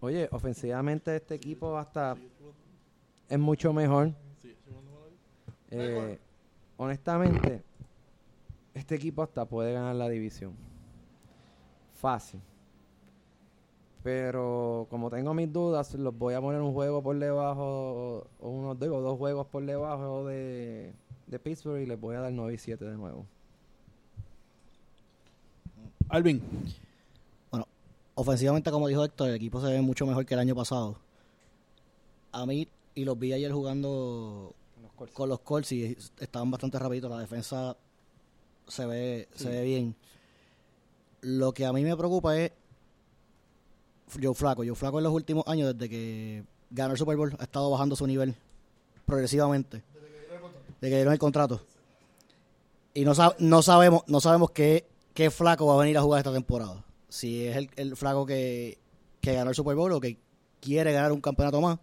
[0.00, 2.16] oye, ofensivamente este equipo hasta
[3.28, 4.14] es mucho mejor.
[5.72, 6.18] Eh,
[6.78, 7.62] honestamente,
[8.72, 10.54] este equipo hasta puede ganar la división.
[11.92, 12.40] Fácil.
[14.06, 18.78] Pero como tengo mis dudas, los voy a poner un juego por debajo, o unos
[18.78, 20.92] digo, dos juegos por debajo de,
[21.26, 23.26] de Pittsburgh y les voy a dar 9 y 7 de nuevo.
[26.08, 26.40] Alvin.
[28.14, 31.00] Ofensivamente, como dijo Héctor, el equipo se ve mucho mejor que el año pasado.
[32.30, 34.54] A mí, y los vi ayer jugando
[35.14, 37.10] con los Colts y estaban bastante rapiditos.
[37.10, 37.76] La defensa
[38.68, 39.96] se ve, se ve bien.
[41.22, 42.52] Lo que a mí me preocupa es
[44.22, 44.62] Joe Flaco.
[44.64, 47.96] Joe Flaco en los últimos años, desde que ganó el Super Bowl, ha estado bajando
[47.96, 48.34] su nivel
[49.04, 49.82] progresivamente.
[50.80, 51.60] De que dieron el contrato.
[52.94, 56.18] Y no, sab- no sabemos no sabemos qué, qué Flaco va a venir a jugar
[56.20, 56.84] esta temporada.
[57.08, 58.78] Si es el, el Flaco que,
[59.20, 60.18] que ganó el Super Bowl o que
[60.60, 61.78] quiere ganar un campeonato más.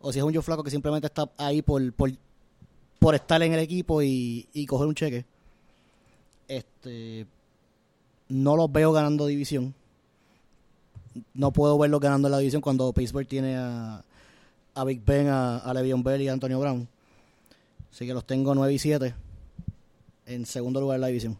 [0.00, 2.10] O si es un Joe Flaco que simplemente está ahí por, por,
[2.98, 5.24] por estar en el equipo y, y coger un cheque.
[6.48, 7.26] Este
[8.28, 9.74] no los veo ganando división.
[11.32, 14.02] No puedo verlos ganando la división cuando Pittsburgh tiene a,
[14.74, 16.88] a Big Ben, a, a Le'Veon Bell y a Antonio Brown.
[17.90, 19.14] Así que los tengo 9 y 7
[20.26, 21.38] en segundo lugar en la división.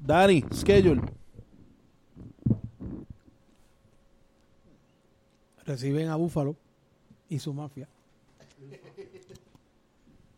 [0.00, 1.02] Dani, schedule.
[5.66, 6.56] reciben a Buffalo
[7.28, 7.88] y su mafia.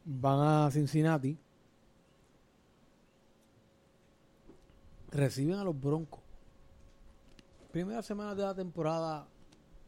[0.05, 1.37] Van a Cincinnati.
[5.11, 6.18] Reciben a los Broncos.
[7.79, 9.29] Primera semana de la temporada,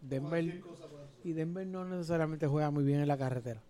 [0.01, 0.63] Denver
[1.25, 3.61] y Denver no necesariamente juega muy bien en la carretera.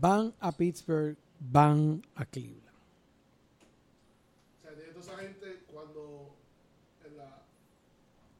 [0.00, 2.62] Van a Pittsburgh, van a Cleveland.
[4.60, 6.34] O sea, tiene toda esa gente cuando
[7.04, 7.42] en la-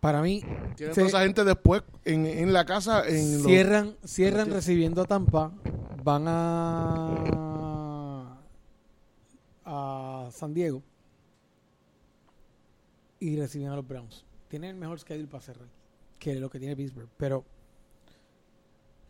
[0.01, 0.41] Para mí,
[0.77, 5.05] Tiene toda esa gente después en, en la casa en los- cierran, cierran recibiendo a
[5.05, 5.53] Tampa,
[6.03, 7.21] van a
[9.67, 10.83] a San Diego
[13.21, 14.25] y reciben a los Browns.
[14.49, 15.69] Tienen el mejor schedule para cerrar
[16.19, 17.45] que lo que tiene Pittsburgh, pero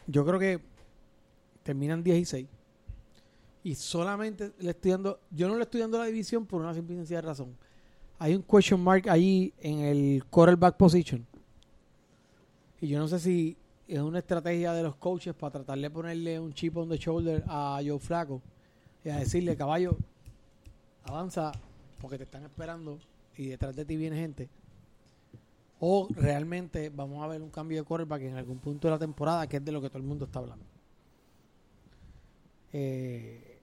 [0.07, 0.61] yo creo que
[1.63, 2.47] terminan 16
[3.63, 6.95] y solamente le estoy dando, yo no le estoy dando la división por una simple
[6.95, 7.57] y sencilla razón.
[8.19, 11.27] Hay un question mark ahí en el quarterback position.
[12.81, 13.57] Y yo no sé si
[13.89, 17.43] es una estrategia de los coaches para tratar de ponerle un chip on the shoulder
[17.47, 18.43] a Joe Flaco
[19.03, 19.97] y a decirle, caballo,
[21.05, 21.53] avanza
[22.01, 22.99] porque te están esperando
[23.37, 24.49] y detrás de ti viene gente.
[25.81, 29.47] O realmente vamos a ver un cambio de quarterback en algún punto de la temporada,
[29.47, 30.65] que es de lo que todo el mundo está hablando.
[32.73, 33.55] Eh,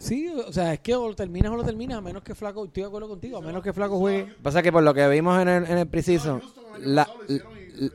[0.00, 2.64] Sí, o sea, es que o lo terminas o lo terminas, a menos que Flaco,
[2.64, 4.32] estoy de acuerdo contigo, a menos que Flaco juegue.
[4.42, 6.40] Pasa que por lo que vimos en el, en el preciso,
[6.78, 7.08] la,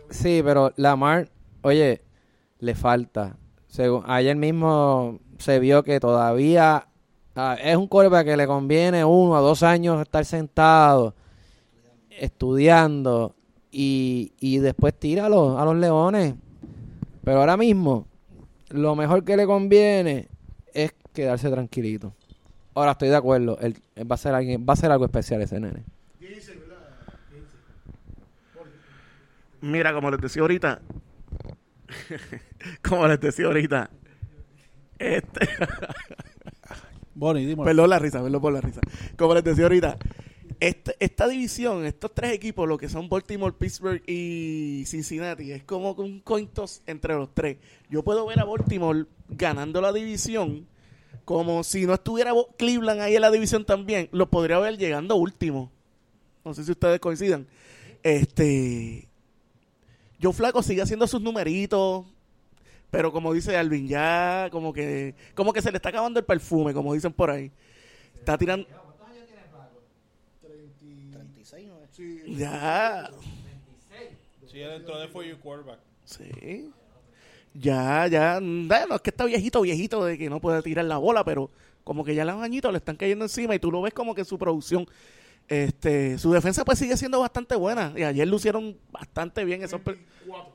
[0.09, 1.29] sí, pero Lamar,
[1.61, 2.01] oye,
[2.59, 3.37] le falta.
[4.05, 6.87] Ayer mismo se vio que todavía
[7.35, 11.15] ah, es un quarterback que le conviene uno a dos años estar sentado,
[12.09, 13.35] estudiando
[13.71, 16.35] y, y después tira a los, leones.
[17.23, 18.07] Pero ahora mismo,
[18.69, 20.27] lo mejor que le conviene
[20.73, 22.13] es quedarse tranquilito.
[22.75, 25.59] Ahora estoy de acuerdo, él va a ser alguien, va a ser algo especial ese
[25.59, 25.83] nene.
[29.61, 30.81] Mira, como les decía ahorita,
[32.83, 33.89] como les decía ahorita,
[34.99, 35.47] este,
[37.15, 38.81] Bonnie, perdón la risa, perdón por la risa.
[39.17, 39.97] Como les decía ahorita,
[40.59, 45.91] este- esta división, estos tres equipos, lo que son Baltimore, Pittsburgh y Cincinnati, es como
[45.93, 47.57] un coin toss entre los tres.
[47.89, 50.67] Yo puedo ver a Baltimore ganando la división,
[51.25, 55.71] como si no estuviera Cleveland ahí en la división también, los podría ver llegando último.
[56.43, 57.47] No sé si ustedes coincidan.
[58.01, 59.07] Este.
[60.21, 62.05] Joe Flaco sigue haciendo sus numeritos.
[62.93, 66.75] Pero como dice Alvin, ya como que como que se le está acabando el perfume,
[66.75, 67.51] como dicen por ahí.
[68.19, 68.67] Está tirando
[70.41, 72.37] 36, ¿no?
[72.37, 73.09] ya,
[74.47, 75.79] Sí, él entró de for your quarterback.
[76.05, 76.69] sí.
[77.55, 81.23] Ya, ya, bueno, es que está viejito, viejito de que no puede tirar la bola,
[81.23, 81.49] pero
[81.83, 84.23] como que ya los añitos le están cayendo encima y tú lo ves como que
[84.25, 84.87] su producción
[85.47, 89.97] este, su defensa pues sigue siendo bastante buena y ayer lucieron bastante bien esos pr-
[89.97, 90.52] 24, 24.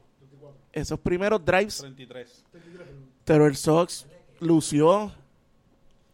[0.73, 2.45] Esos primeros drives 33.
[3.25, 4.07] Pero el Sox
[4.41, 5.13] lució.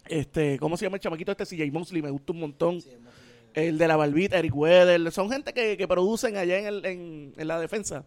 [0.06, 1.44] Este, ¿cómo se llama el chamaquito este?
[1.46, 2.80] CJ Mosley, me gusta un montón.
[3.54, 5.12] El de la barbita, Eric Weather.
[5.12, 8.04] Son gente que, que producen allá en, el- en, en la defensa.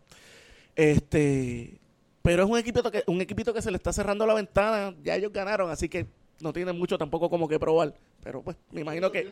[0.75, 1.79] Este,
[2.21, 4.93] pero es un equipito que un equipito que se le está cerrando la ventana.
[5.03, 6.05] Ya ellos ganaron, así que
[6.41, 7.93] no tienen mucho tampoco como que probar.
[8.23, 9.23] Pero pues, me imagino que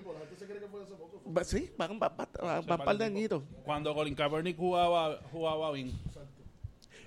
[1.43, 3.43] sí, van, van, van, van- van par de añitos.
[3.63, 5.91] Cuando Colin Kaepernick jugaba, jugaba bien.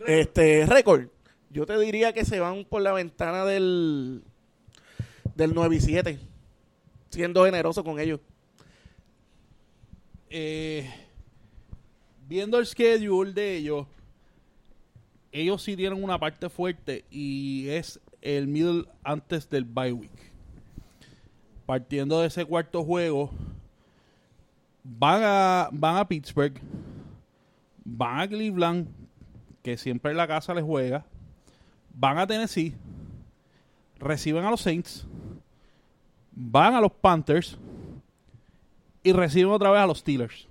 [0.06, 1.08] Este, récord.
[1.50, 4.22] Yo te diría que se van por la ventana del
[5.38, 6.18] del 9 y 7.
[7.10, 8.20] Siendo generoso con ellos.
[10.30, 10.90] Eh,
[12.26, 13.86] viendo el schedule de ellos,
[15.30, 20.10] ellos sí tienen una parte fuerte y es el middle antes del bye week.
[21.64, 23.30] Partiendo de ese cuarto juego,
[24.82, 26.58] van a, van a Pittsburgh,
[27.84, 28.88] van a Cleveland,
[29.62, 31.04] que siempre la casa les juega,
[31.94, 32.74] van a Tennessee,
[33.98, 35.06] reciben a los Saints,
[36.32, 37.58] van a los Panthers
[39.02, 40.46] y reciben otra vez a los Steelers.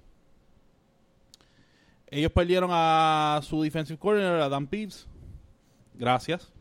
[2.10, 4.70] Ellos perdieron a su defensive coordinator, a Dan.
[5.96, 6.52] Gracias.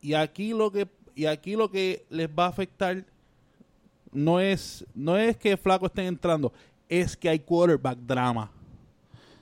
[0.00, 3.04] Y aquí lo que y aquí lo que les va a afectar
[4.12, 6.52] no es no es que Flaco estén entrando,
[6.88, 8.50] es que hay quarterback drama.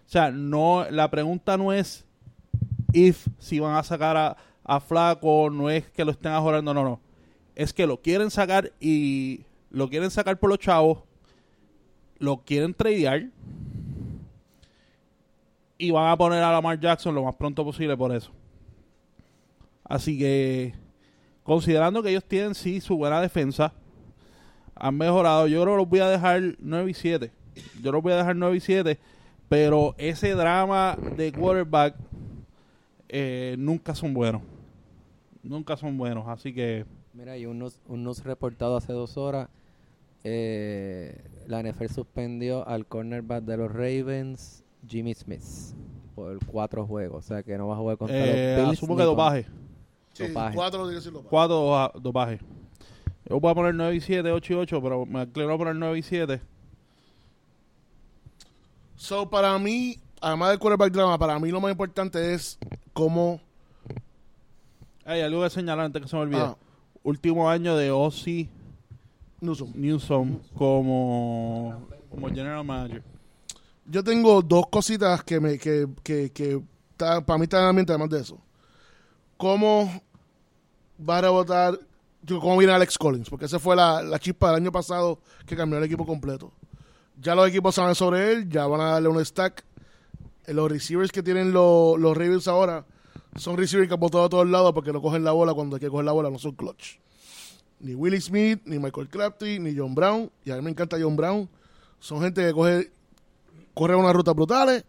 [0.09, 2.07] O sea, no la pregunta no es
[2.94, 6.83] if si van a sacar a, a Flaco, no es que lo estén ajorando, no,
[6.83, 7.01] no.
[7.55, 11.01] Es que lo quieren sacar y lo quieren sacar por los chavos,
[12.18, 13.29] lo quieren tradear
[15.77, 18.31] y van a poner a Lamar Jackson lo más pronto posible por eso.
[19.85, 20.73] Así que,
[21.42, 23.75] considerando que ellos tienen sí su buena defensa,
[24.75, 25.47] han mejorado.
[25.49, 27.31] Yo creo que los voy a dejar 9 y 7.
[27.83, 28.99] Yo los voy a dejar 9 y 7.
[29.48, 31.94] Pero ese drama de quarterback
[33.08, 34.42] eh, nunca son buenos.
[35.42, 36.26] Nunca son buenos.
[36.28, 36.84] Así que
[37.14, 39.48] Mira, y un news, un reportado hace dos horas.
[40.24, 45.42] eh, la NFL suspendió al cornerback de los Ravens, Jimmy Smith,
[46.14, 47.24] por cuatro juegos.
[47.24, 48.78] O sea que no va a jugar contra eh, los Bills.
[48.78, 49.46] asumo que dopaje.
[50.12, 50.54] Sí, Dopaje.
[50.56, 51.28] cuatro dopaje.
[51.30, 52.38] Cuatro dopa- dopaje.
[53.28, 55.76] Yo voy a poner 9 y 7, 8 y 8, pero me inclino a poner
[55.76, 56.40] 9 y 7.
[58.98, 62.58] So, para mí, además del quarterback drama, para mí lo más importante es
[62.92, 63.40] cómo...
[65.04, 66.40] Hay algo que señalar antes que se me olvide.
[66.40, 66.56] Ah.
[67.04, 68.50] Último año de Ozzy
[69.40, 69.70] Newsom.
[69.74, 73.02] Newsom como, como general manager.
[73.87, 76.61] Yo tengo dos cositas que me que, que, que
[76.96, 78.38] ta- para mí están en el ambiente además de eso.
[79.37, 79.88] ¿Cómo
[81.08, 81.78] va a rebotar?
[82.22, 83.30] yo, ¿Cómo viene Alex Collins?
[83.30, 86.52] Porque esa fue la, la chispa del año pasado que cambió el equipo completo.
[87.20, 89.64] Ya los equipos saben sobre él, ya van a darle un stack.
[90.46, 92.87] Eh, Los receivers que tienen los, los ahora
[93.37, 95.81] son receivers que han botado a todos lados porque no cogen la bola cuando hay
[95.81, 96.98] que coger la bola, no son clutch.
[97.81, 100.31] Ni Willie Smith, ni Michael Crabtree, ni John Brown.
[100.44, 101.48] Y a mí me encanta John Brown.
[102.00, 102.90] Son gente que coge
[103.78, 104.85] corren unas rutas brutales,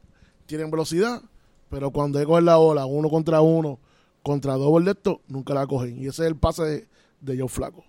[0.48, 1.22] tienen velocidad,
[1.70, 3.78] pero cuando hay que coger la bola uno contra uno,
[4.24, 6.00] contra doble de nunca la cogen.
[6.00, 6.88] Y ese es el pase de,
[7.22, 7.86] de Flaco.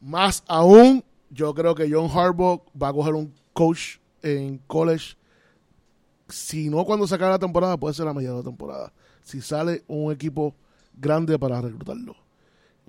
[0.00, 5.16] Más aún, yo creo que John Harbaugh va a coger un coach en college.
[6.28, 8.92] Si no cuando se acabe la temporada, puede ser la media de la temporada.
[9.22, 10.54] Si sale un equipo
[10.94, 12.16] grande para reclutarlo.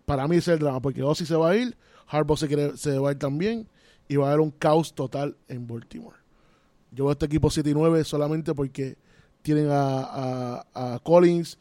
[0.06, 2.98] Para mí es el drama, porque Ozzy se va a ir, Harbaugh se, quiere, se
[2.98, 3.68] va a ir también,
[4.08, 6.18] y va a haber un caos total en Baltimore.
[6.92, 8.98] Yo veo este equipo 7 y 9 solamente porque
[9.44, 11.60] tienen a, a, a Collins,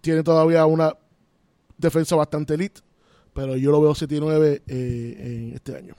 [0.00, 0.96] tienen todavía una
[1.76, 2.80] defensa bastante elite,
[3.34, 5.94] pero yo lo veo 7 y 9 eh, en este año.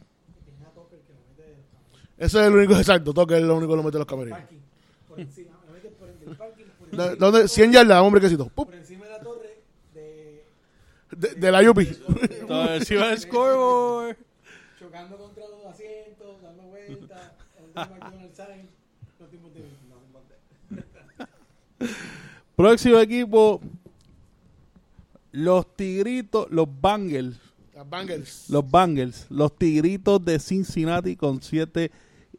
[2.18, 4.40] Ese es el único, exacto, Tucker es el único que lo mete en los camerinos.
[5.10, 7.48] Por encima, lo meten por el del parking, por, ¿Dó- ¿Dónde?
[7.48, 8.46] 100 yardas, hombre, quesito.
[8.50, 8.66] ¡Pup!
[8.68, 9.58] por encima de la torre
[9.94, 10.44] de
[11.12, 11.80] De, de la UP.
[12.48, 14.16] Todo encima del scoreboard.
[14.80, 18.70] chocando contra los asientos, dando vueltas, el McDonald's sign,
[19.20, 19.96] los tipos de no,
[20.70, 21.88] no,
[22.56, 23.60] Próximo equipo.
[25.34, 27.40] Los Tigritos, los Bengals.
[27.74, 28.50] Las Bengals.
[28.50, 29.32] Los.
[29.32, 31.90] Los Tigritos de Cincinnati con 7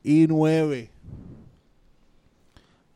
[0.04, 0.90] y 9.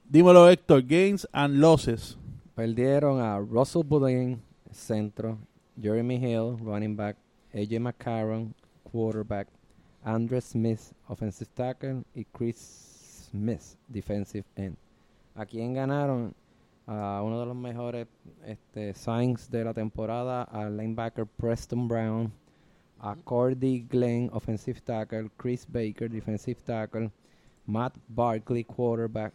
[0.08, 0.87] Dímelo, Héctor.
[0.87, 2.16] Gains and losses.
[2.54, 5.37] Perdieron a Russell Boudin, centro,
[5.80, 7.16] Jeremy Hill, running back,
[7.52, 9.48] AJ McCarron, quarterback,
[10.04, 14.76] Andre Smith, offensive tackle, y Chris Smith, defensive end.
[15.34, 16.34] ¿A quién ganaron?
[16.90, 18.09] A uno de los mejores
[18.46, 22.33] este, signs de la temporada, al linebacker Preston Brown,
[22.98, 27.12] a Cordy Glenn, offensive tackle, Chris Baker, defensive tackle,
[27.66, 29.35] Matt Barkley, quarterback,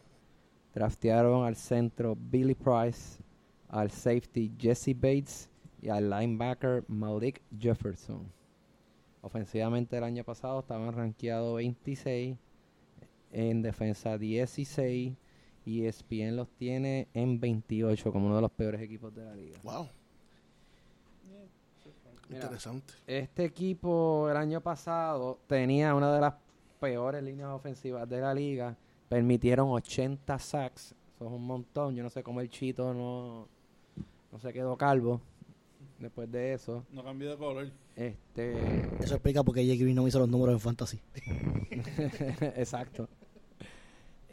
[0.74, 3.22] Draftearon al centro Billy Price,
[3.70, 5.48] al safety Jesse Bates
[5.80, 8.32] y al linebacker Malik Jefferson.
[9.22, 12.36] Ofensivamente el año pasado estaban rankeados 26,
[13.32, 15.14] en defensa 16
[15.66, 19.60] y ESPN los tiene en 28 como uno de los peores equipos de la liga.
[19.64, 19.88] Wow.
[22.30, 22.94] Mira, Interesante.
[23.06, 26.34] Este equipo el año pasado tenía una de las
[26.80, 28.78] peores líneas ofensivas de la liga.
[29.10, 30.96] Permitieron 80 sacks.
[31.16, 31.96] Eso es un montón.
[31.96, 33.48] Yo no sé cómo el Chito no,
[34.32, 35.22] no se quedó calvo
[36.00, 36.86] después de eso.
[36.92, 37.72] No cambió de color.
[37.96, 38.54] Este,
[39.00, 41.00] Eso explica por qué Green no hizo los números en Fantasy.
[42.56, 43.08] exacto.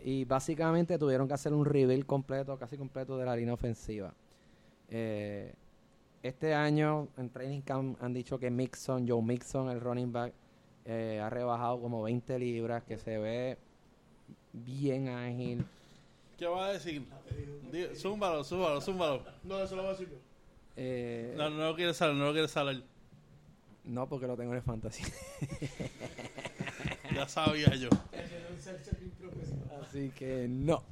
[0.04, 4.12] Y básicamente tuvieron que hacer un rebuild completo, casi completo de la línea ofensiva.
[4.88, 5.52] Eh,
[6.22, 10.32] este año en Training Camp han dicho que Mixon, Joe Mixon, el running back,
[10.84, 13.58] eh, ha rebajado como 20 libras, que se ve
[14.52, 15.64] bien ágil.
[16.38, 17.06] ¿Qué va a decir?
[17.94, 19.22] Zúmbalo, zúmbalo, zúmbalo.
[19.44, 20.16] No, eso lo voy a decir yo.
[20.76, 22.82] Eh, No, no lo quiere saber, no lo quiere saber.
[23.84, 25.02] no, porque lo tengo en el fantasy.
[27.20, 27.90] Ya sabía yo.
[29.82, 30.82] Así que no.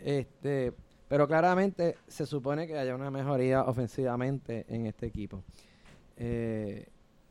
[0.00, 0.72] Este,
[1.06, 5.44] pero claramente se supone que haya una mejoría ofensivamente en este equipo.
[6.16, 6.88] Eh,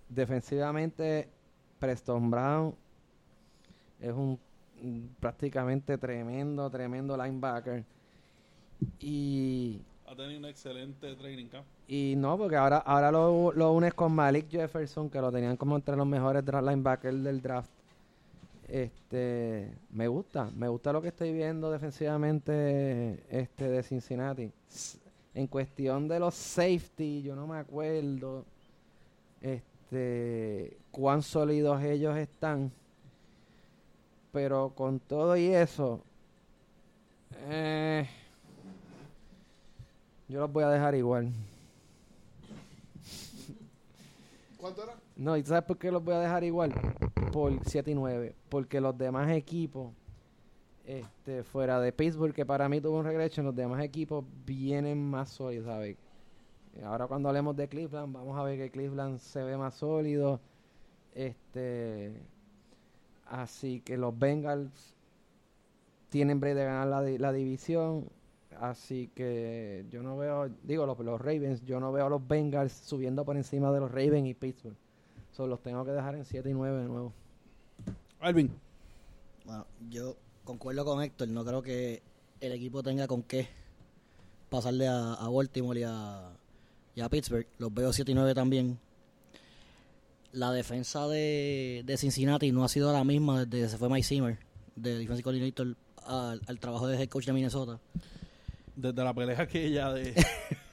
[0.07, 1.27] defensivamente,
[1.79, 2.73] Preston Brown
[3.99, 4.39] es un
[5.19, 7.83] prácticamente tremendo, tremendo linebacker.
[9.01, 11.65] Y, Ha tenido un excelente training camp.
[11.89, 15.75] y no, porque ahora, ahora lo, lo unes con Malik Jefferson, que lo tenían como
[15.75, 17.80] entre los mejores linebackers del draft.
[18.71, 24.49] Este, me gusta, me gusta lo que estoy viendo defensivamente este de Cincinnati.
[25.33, 28.45] En cuestión de los safety, yo no me acuerdo
[29.41, 32.71] este cuán sólidos ellos están.
[34.31, 35.99] Pero con todo y eso,
[37.49, 38.07] eh,
[40.29, 41.29] yo los voy a dejar igual.
[44.57, 45.00] ¿Cuánto era?
[45.15, 46.73] No, ¿y sabes por qué los voy a dejar igual?
[47.31, 48.35] Por 7 y 9.
[48.49, 49.91] Porque los demás equipos,
[50.85, 55.29] este, fuera de Pittsburgh, que para mí tuvo un regreso, los demás equipos vienen más
[55.29, 55.97] sólidos, ¿sabes?
[56.83, 60.39] Ahora cuando hablemos de Cleveland, vamos a ver que Cleveland se ve más sólido.
[61.13, 62.13] Este,
[63.25, 64.95] así que los Bengals
[66.09, 68.09] tienen break de ganar la, la división.
[68.59, 72.71] Así que yo no veo, digo, los, los Ravens, yo no veo a los Bengals
[72.73, 74.75] subiendo por encima de los Ravens y Pittsburgh.
[75.41, 77.13] So, los tengo que dejar en 7 y 9 de nuevo.
[78.19, 78.51] Alvin.
[79.43, 81.29] Bueno, yo concuerdo con Héctor.
[81.29, 82.03] No creo que
[82.41, 83.47] el equipo tenga con qué
[84.51, 86.29] pasarle a, a Baltimore y a,
[86.93, 87.47] y a Pittsburgh.
[87.57, 88.77] Los veo 7 y 9 también.
[90.31, 94.03] La defensa de, de Cincinnati no ha sido la misma desde que se fue Mike
[94.03, 94.37] Zimmer,
[94.75, 95.75] de Defensive Coordinator,
[96.05, 97.79] al, al trabajo de head coach de Minnesota.
[98.75, 100.13] Desde la pelea aquella de,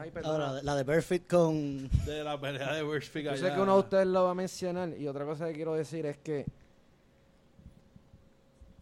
[0.00, 0.10] Ay.
[0.24, 1.90] Ahora, la de Perfect con...
[2.06, 5.06] de la pelea de Yo sé que uno de ustedes lo va a mencionar y
[5.06, 6.46] otra cosa que quiero decir es que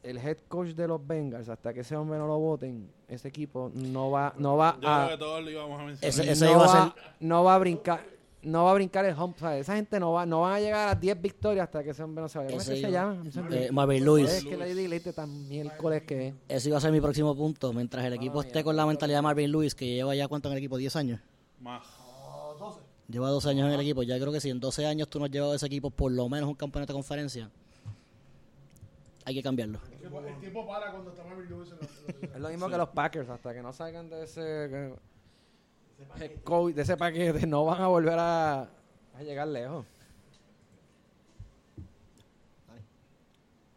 [0.05, 3.71] el head coach de los Bengals, hasta que ese hombre no lo voten, ese equipo
[3.75, 6.09] no va, no va Yo a, creo que todos lo íbamos a mencionar.
[6.09, 8.07] Ese- ese no, iba a va, no va a brincar,
[8.43, 9.35] no va a brincar el home.
[9.37, 11.91] o sea, esa gente no va, no van a llegar a 10 victorias hasta que
[11.91, 12.51] ese hombre no se vaya.
[12.51, 13.23] ¿Cómo es que se llama?
[13.51, 14.31] Eh, Marvin Lewis.
[14.31, 16.35] Es que tan miércoles que es.
[16.49, 17.73] Ese iba a ser mi próximo punto.
[17.73, 20.53] Mientras el equipo esté con la mentalidad de Marvin Lewis, que lleva ya cuánto en
[20.53, 21.21] el equipo, 10 años.
[21.61, 21.83] Más.
[23.09, 24.03] Lleva 12 años en el equipo.
[24.03, 26.29] Ya creo que si en 12 años tú no has llevado ese equipo por lo
[26.29, 27.51] menos un campeonato de conferencia,
[29.25, 29.81] hay que cambiarlo.
[29.91, 32.69] El tiempo, el tiempo para cuando está Marvin Lewis en la, en Es lo mismo
[32.69, 34.95] que los Packers, hasta que no salgan de ese que-
[36.21, 39.85] head coach, de ese paquete, no van a volver a, a llegar lejos.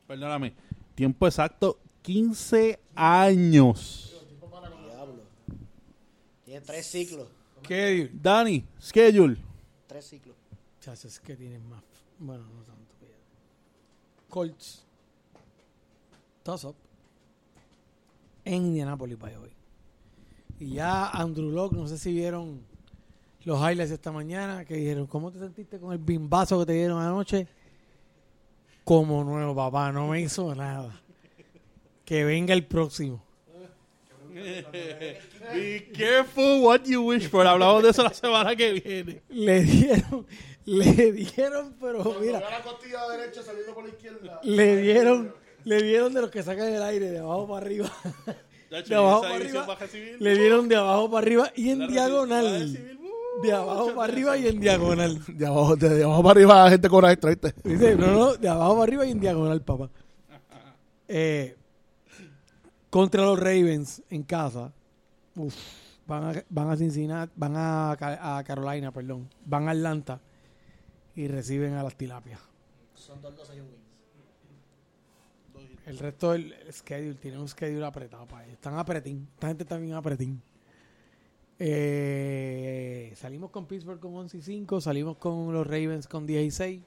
[0.08, 0.54] Perdóname.
[0.96, 4.24] Tiempo exacto, 15 años.
[4.84, 5.24] Diablo.
[6.44, 7.28] Tiene tres ciclos.
[7.64, 8.10] ¿Qué?
[8.14, 9.38] Dani, schedule.
[9.88, 10.36] Tres ciclos.
[10.82, 11.82] Chachos, que tienen más.
[12.20, 12.82] Bueno, no tanto.
[14.30, 14.84] Colts.
[16.44, 16.76] Toss up.
[18.44, 19.52] En Indianapolis para hoy.
[20.62, 22.62] Y ya Andrew Locke, no sé si vieron
[23.46, 27.02] los highlights esta mañana, que dijeron, ¿cómo te sentiste con el bimbazo que te dieron
[27.02, 27.48] anoche?
[28.84, 31.02] Como nuevo, papá, no me hizo nada.
[32.06, 33.24] Que venga el próximo.
[35.52, 37.48] Be careful what you wish for.
[37.48, 39.24] Hablamos de eso la semana que viene.
[39.30, 40.28] Le dieron,
[40.66, 44.40] le dieron, pero Cuando mira, vea la costilla derecha saliendo por la izquierda.
[44.44, 45.34] le dieron,
[45.64, 47.92] le dieron de los que sacan el aire de abajo para arriba.
[48.90, 49.78] De abajo para arriba,
[50.20, 52.68] Le dieron de abajo para arriba y en diagonal.
[52.70, 55.22] mucho De abajo para arriba y en diagonal.
[55.28, 57.54] De abajo, de, de abajo para arriba, gente con extra, ¿viste?
[57.64, 59.90] Dice, no, no, de abajo para arriba y en diagonal, papá.
[61.14, 61.58] Eh,
[62.90, 64.72] contra los Ravens en casa.
[65.36, 65.54] Uf,
[66.08, 70.22] van a, van a Cincinnati, van a, Ca- a Carolina, perdón, van a Atlanta
[71.16, 72.40] y reciben a las tilapias.
[72.96, 73.81] Son 2-12 y un win.
[75.86, 78.54] El resto del schedule tiene un schedule apretado para ellos.
[78.54, 79.28] Están apretín.
[79.34, 80.42] Esta gente está bien apretín.
[81.58, 84.82] Eh, salimos con Pittsburgh con 11 y 5.
[84.82, 86.82] Salimos con los Ravens con 10 y 6.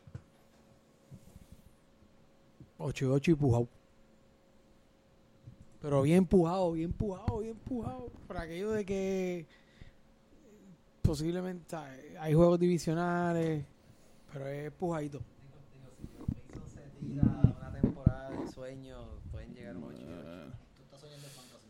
[2.78, 3.68] 8 y 8 y pujado.
[5.80, 8.10] Pero bien pujado, bien pujado, bien pujado.
[8.26, 9.46] Por aquello de que
[11.02, 11.76] posiblemente
[12.18, 13.64] hay juegos divisionales.
[14.32, 15.20] Pero es pujadito.
[17.00, 17.54] una
[18.54, 18.96] temporada de sueño,
[19.30, 20.02] pueden llegar a un 8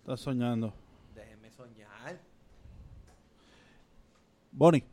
[0.01, 0.75] Estás soñando.
[1.15, 2.21] Déjenme soñar.
[4.53, 4.85] Bonnie.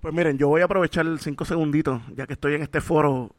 [0.00, 3.34] Pues miren, yo voy a aprovechar cinco segunditos, ya que estoy en este foro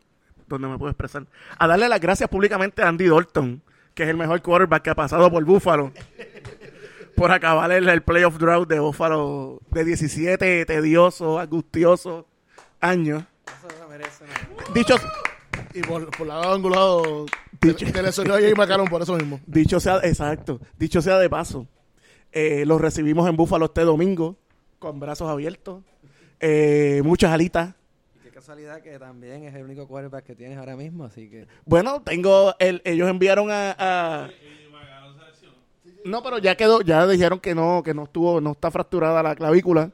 [0.47, 3.61] donde me puedo expresar, a darle las gracias públicamente a Andy Dalton,
[3.93, 5.91] que es el mejor quarterback que ha pasado por Buffalo,
[7.15, 12.25] por acabar el, el playoff drought de Buffalo de 17 tediosos, angustiosos
[12.81, 13.23] años.
[13.45, 14.73] Eso se merece una...
[14.73, 14.95] Dicho,
[15.75, 17.25] Y por, por lado angulado,
[17.59, 19.39] te, Dicho- te lesionó a Jay McCallum por eso mismo.
[19.47, 21.67] dicho sea, exacto, dicho sea de paso,
[22.31, 24.37] eh, los recibimos en Buffalo este domingo,
[24.79, 25.83] con brazos abiertos,
[26.39, 27.75] eh, muchas alitas,
[28.15, 31.45] Y qué casualidad que también es el único quarterback que tienes ahora mismo, así que...
[31.65, 34.29] Bueno, tengo el, ellos enviaron a, a-
[36.05, 39.35] no, pero ya quedó, ya dijeron que no, que no estuvo, no está fracturada la
[39.35, 39.91] clavícula.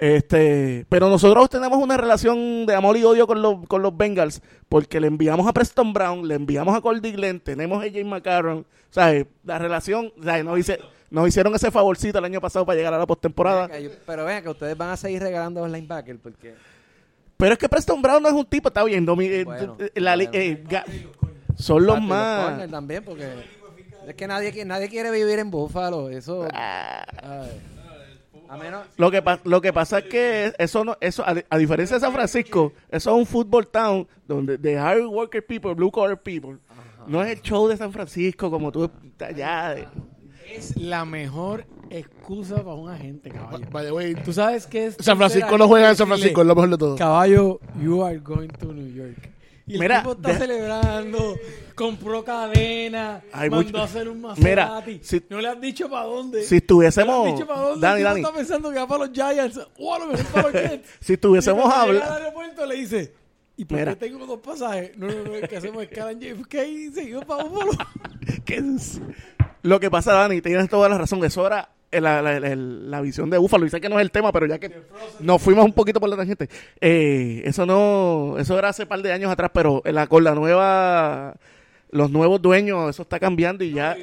[0.00, 4.40] Este, pero nosotros tenemos una relación de amor y odio con los, con los Bengals,
[4.66, 8.64] porque le enviamos a Preston Brown, le enviamos a Cordy Glenn, tenemos a James McCarron,
[8.90, 9.26] ¿sabes?
[9.44, 10.42] La relación, ¿sabes?
[10.42, 10.78] Nos, hice-
[11.10, 13.68] nos hicieron ese favorcito el año pasado para llegar a la postemporada.
[14.06, 16.54] Pero vean que ustedes van a seguir regalando los linebackers porque...
[17.36, 20.00] Pero es que Preston Brown no es un tipo, está viendo, mi- eh, Bueno, eh,
[20.00, 20.30] la bueno.
[20.32, 20.64] eh,
[21.58, 22.70] son los más...
[22.70, 23.28] también porque...
[24.06, 26.48] Es que nadie, nadie quiere vivir en Buffalo, eso...
[26.54, 27.04] Ah.
[28.50, 28.58] Ay.
[28.58, 28.86] A menos...
[28.96, 32.00] Lo que, pa- lo que pasa es que eso no, eso a, a diferencia de
[32.00, 36.58] San Francisco, eso es un football town donde de hard worker people, blue collar people.
[37.06, 38.90] No es el show de San Francisco como tú
[39.20, 39.74] allá.
[39.74, 39.88] de-
[40.52, 43.66] Es la mejor excusa para un agente, caballo.
[43.70, 44.96] By the way, Tú sabes que es...
[45.00, 46.96] San Francisco no juega en San Francisco, es lo mejor de todo.
[46.96, 49.30] Caballo, you are going to New York.
[49.70, 51.38] Y el Mira, tipo está de- celebrando,
[51.76, 55.00] compró cadena, Hay mandó mucho- a hacer un Mira, Maserati.
[55.02, 56.42] si- no le has dicho para dónde.
[56.42, 57.86] Si no estuviésemos, le has dicho para dónde.
[57.86, 60.52] Dani, Dani, está pensando que va para los Giants o a lo mejor para los
[60.70, 60.88] Jets.
[61.00, 63.14] si estuviésemos hablando, al aeropuerto le dice,
[63.56, 63.94] ¿y por Mira.
[63.94, 64.96] qué tengo dos pasajes?
[64.98, 67.72] No, no, no, es que hacemos escala en JFK y seguimos para Buffalo.
[69.62, 73.30] lo que pasa, Dani, tienes toda la razón, eso era la, la- la- la visión
[73.30, 73.66] de Búfalo.
[73.66, 74.82] Y sé que no es el tema, pero ya que
[75.20, 76.48] nos fuimos un poquito por la tangente,
[76.80, 81.34] eh, eso no, eso era hace par de años atrás, pero la, con la nueva,
[81.90, 83.96] los nuevos dueños, eso está cambiando y ya.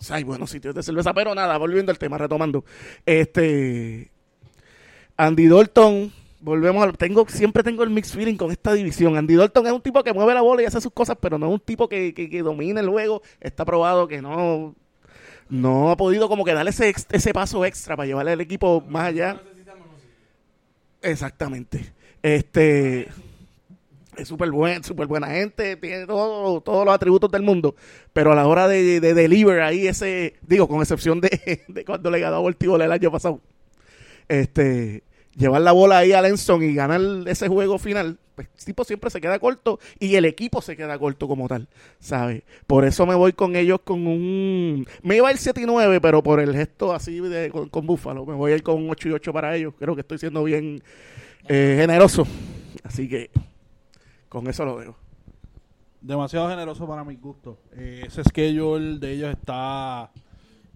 [0.00, 2.64] O sea, hay buenos sitios de cerveza, pero nada, volviendo al tema, retomando.
[3.04, 4.10] Este,
[5.16, 9.16] Andy Dalton, volvemos al, tengo, siempre tengo el mixed feeling con esta división.
[9.16, 11.46] Andy Dalton es un tipo que mueve la bola y hace sus cosas, pero no
[11.46, 13.22] es un tipo que, que, que domina el juego.
[13.40, 14.76] Está probado que no,
[15.50, 19.04] no ha podido como que darle ese, ese paso extra para llevarle al equipo más
[19.08, 19.40] allá.
[21.02, 21.92] Exactamente.
[22.22, 23.08] Este
[24.16, 27.76] es súper buen, súper buena gente, tiene todo- todos los atributos del mundo,
[28.12, 32.10] pero a la hora de, de deliver ahí ese, digo, con excepción de, de cuando
[32.10, 33.40] le ganó a Voltivo el año pasado,
[34.26, 35.04] este,
[35.38, 39.08] llevar la bola ahí a Lenson y ganar ese juego final, pues el tipo siempre
[39.08, 41.68] se queda corto y el equipo se queda corto como tal,
[42.00, 42.42] ¿sabes?
[42.66, 44.86] Por eso me voy con ellos con un...
[45.02, 48.26] Me iba ir 7 y 9, pero por el gesto así de, con, con Búfalo,
[48.26, 50.42] me voy a ir con un 8 y 8 para ellos, creo que estoy siendo
[50.44, 50.82] bien
[51.48, 52.26] eh, generoso,
[52.82, 53.30] así que
[54.28, 54.96] con eso lo veo.
[56.00, 57.58] demasiado generoso para mi gusto.
[57.72, 60.10] Eh, ese schedule de ellos está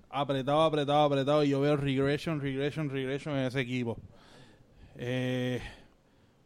[0.08, 1.44] apretado, apretado, apretado.
[1.44, 3.98] Y yo veo regression, regression, regression en ese equipo.
[4.96, 5.60] Eh,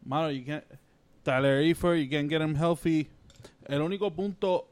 [0.03, 0.63] mano, you can't-
[1.23, 3.07] Tyler Eifert, you can get him healthy.
[3.65, 4.67] El único punto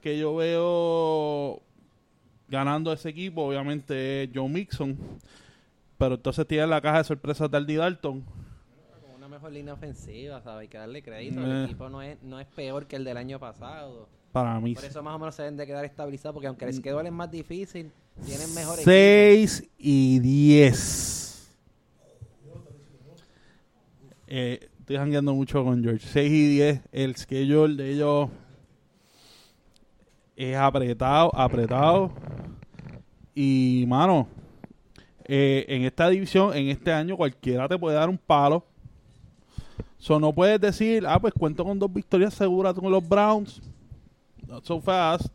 [0.00, 1.62] que yo veo
[2.48, 4.98] ganando ese equipo, obviamente, es Joe Mixon.
[5.96, 8.22] Pero entonces tiene la caja de sorpresas de Aldi Dalton.
[8.22, 10.62] Con una mejor línea ofensiva, ¿sabes?
[10.62, 11.40] Hay que darle crédito.
[11.40, 11.44] Eh.
[11.44, 14.08] El equipo no es, no es peor que el del año pasado.
[14.32, 16.74] Para mí, Por eso más o menos se deben de quedar estabilizados, porque aunque el
[16.74, 17.92] schedule es más difícil,
[18.26, 18.90] tienen mejor equipo.
[18.90, 21.13] 6 y 10.
[24.36, 26.04] Eh, estoy jangueando mucho con George.
[26.08, 26.80] 6 y 10.
[26.90, 28.28] El schedule de ellos
[30.34, 32.10] es apretado, apretado.
[33.32, 34.26] Y, mano,
[35.24, 38.66] eh, en esta división, en este año, cualquiera te puede dar un palo.
[39.98, 43.62] So, no puedes decir, ah, pues cuento con dos victorias seguras con los Browns.
[44.48, 45.28] Not so fast.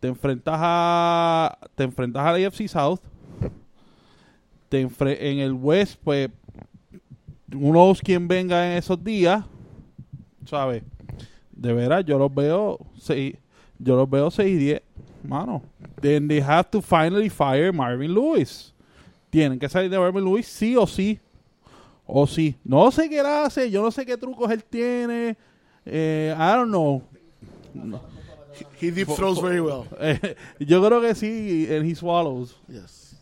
[0.00, 3.02] te enfrentas a te enfrentas a la AFC South.
[4.68, 6.28] Te en el West, pues
[7.54, 9.44] uno quien venga en esos días,
[10.44, 10.82] ¿sabes?
[11.52, 13.36] De veras, yo los veo seis,
[13.78, 14.82] yo los veo 6 y 10,
[15.22, 15.62] mano.
[16.00, 18.72] Then they have to finally fire Marvin Lewis.
[19.30, 21.18] Tienen que salir de Marvin Lewis sí o sí.
[22.06, 22.56] O sí.
[22.64, 25.36] No sé qué él hace, yo no sé qué trucos él tiene.
[25.84, 27.02] Eh, I don't know.
[28.80, 29.86] He deep throws very well.
[30.58, 32.56] Yo creo que sí, and he swallows.
[32.68, 33.16] Yes.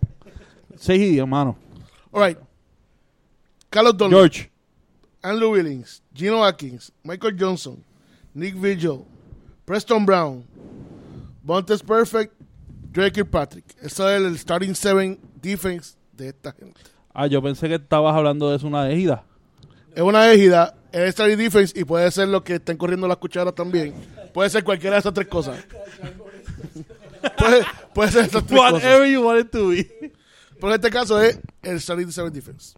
[0.77, 1.57] 6 y 10, mano.
[2.13, 2.39] All right.
[3.75, 4.51] Carlos Dunlap, George.
[5.21, 7.83] Andrew Willings, Gino Atkins, Michael Johnson,
[8.33, 9.05] Nick Vigil,
[9.67, 10.45] Preston Brown,
[11.43, 12.33] Montes Perfect,
[12.93, 13.65] Drake Kirkpatrick.
[13.83, 16.81] Ese es el starting seven defense de esta gente.
[17.13, 19.25] Ah, yo pensé que estabas hablando de eso una ejida.
[19.93, 23.57] Es una égida, es starting defense y puede ser lo que estén corriendo las cucharas
[23.57, 23.93] también.
[24.33, 25.59] Puede ser cualquiera de esas tres cosas.
[27.37, 28.75] puede, puede ser esas tres cosas.
[28.75, 30.13] Whatever you want it to be.
[30.61, 32.77] Pero en este caso es el starting seven defense.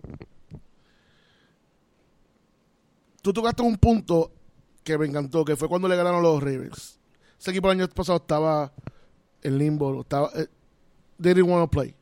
[3.26, 4.30] Tú tocaste un punto
[4.84, 7.00] que me encantó, que fue cuando le ganaron los Ravens.
[7.40, 8.72] Ese equipo el año pasado estaba
[9.42, 10.46] en limbo, estaba, eh,
[11.18, 11.92] didn't want to play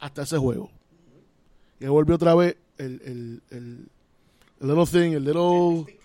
[0.00, 0.68] hasta ese juego.
[1.78, 3.88] Y ahí volvió otra vez el, el, el,
[4.60, 5.96] el little thing, el little...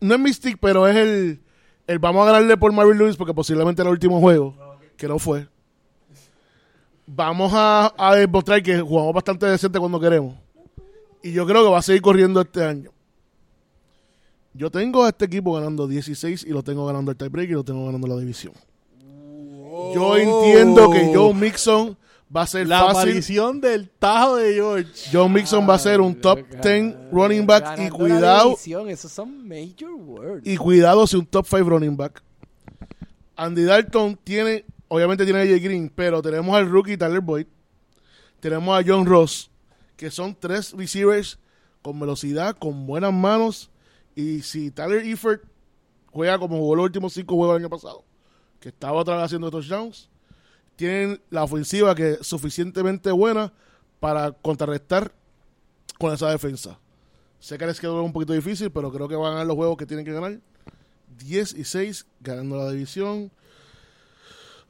[0.00, 1.40] No es mystic, pero es el,
[1.86, 4.54] el vamos a ganarle por Marvin Lewis porque posiblemente era el último juego,
[4.98, 5.48] que no fue
[7.06, 10.34] vamos a, a demostrar que jugamos bastante decente cuando queremos.
[11.22, 12.92] Y yo creo que va a seguir corriendo este año.
[14.58, 17.62] Yo tengo a este equipo ganando 16 y lo tengo ganando el tiebreak y lo
[17.64, 18.52] tengo ganando la división.
[19.94, 21.96] Yo entiendo que Joe Mixon
[22.34, 22.96] va a ser La fácil.
[22.98, 25.10] aparición del tajo de George.
[25.12, 29.46] Joe Mixon va a ser un top 10 running back y cuidado división, esos son
[29.46, 30.44] major words.
[30.44, 32.20] y cuidado si un top 5 running back.
[33.36, 37.46] Andy Dalton tiene, obviamente tiene a AJ Green, pero tenemos al rookie Tyler Boyd,
[38.40, 39.48] tenemos a John Ross,
[39.96, 41.38] que son tres receivers
[41.80, 43.70] con velocidad, con buenas manos,
[44.20, 45.42] y si Tyler Eifert
[46.06, 48.04] juega como jugó los últimos cinco juegos del año pasado,
[48.60, 50.08] que estaba otra vez haciendo touchdowns,
[50.76, 53.52] tienen la ofensiva que es suficientemente buena
[54.00, 55.12] para contrarrestar
[55.98, 56.78] con esa defensa.
[57.40, 59.76] Sé que les quedó un poquito difícil, pero creo que van a ganar los juegos
[59.76, 60.40] que tienen que ganar.
[61.18, 63.30] 10 y 6, ganando la división.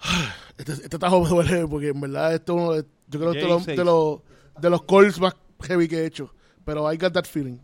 [0.58, 3.38] Este, este tajo me duele porque en verdad esto es uno de- yo creo que
[3.40, 3.78] esto es de, 16.
[3.78, 6.34] los- de los, de los calls más heavy que he hecho.
[6.64, 7.58] Pero I got that feeling.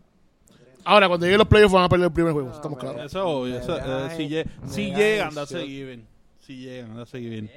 [0.85, 3.01] Ahora, cuando lleguen los playoffs van a perder el primer juego, estamos claros.
[3.05, 5.61] Eso, es obvio, eso, eh, si, lle- si llegan, da shock.
[5.61, 6.07] given.
[6.39, 7.49] Si llegan, that's a given.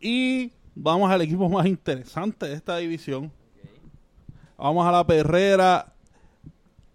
[0.00, 3.32] Y vamos al equipo más interesante de esta división.
[4.58, 5.92] Vamos a la perrera.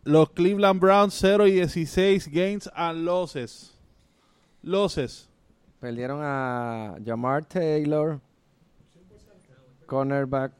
[0.03, 3.73] Los Cleveland Browns 0 y 16 gains and losses.
[4.61, 5.29] Losses.
[5.79, 8.19] Perdieron a Jamar Taylor,
[9.85, 10.51] cornerback,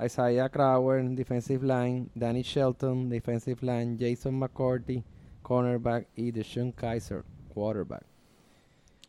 [0.00, 5.02] Isaiah Crowell, defensive line, Danny Shelton, defensive line, Jason McCourty,
[5.44, 8.02] cornerback y Deshaun Kaiser, quarterback.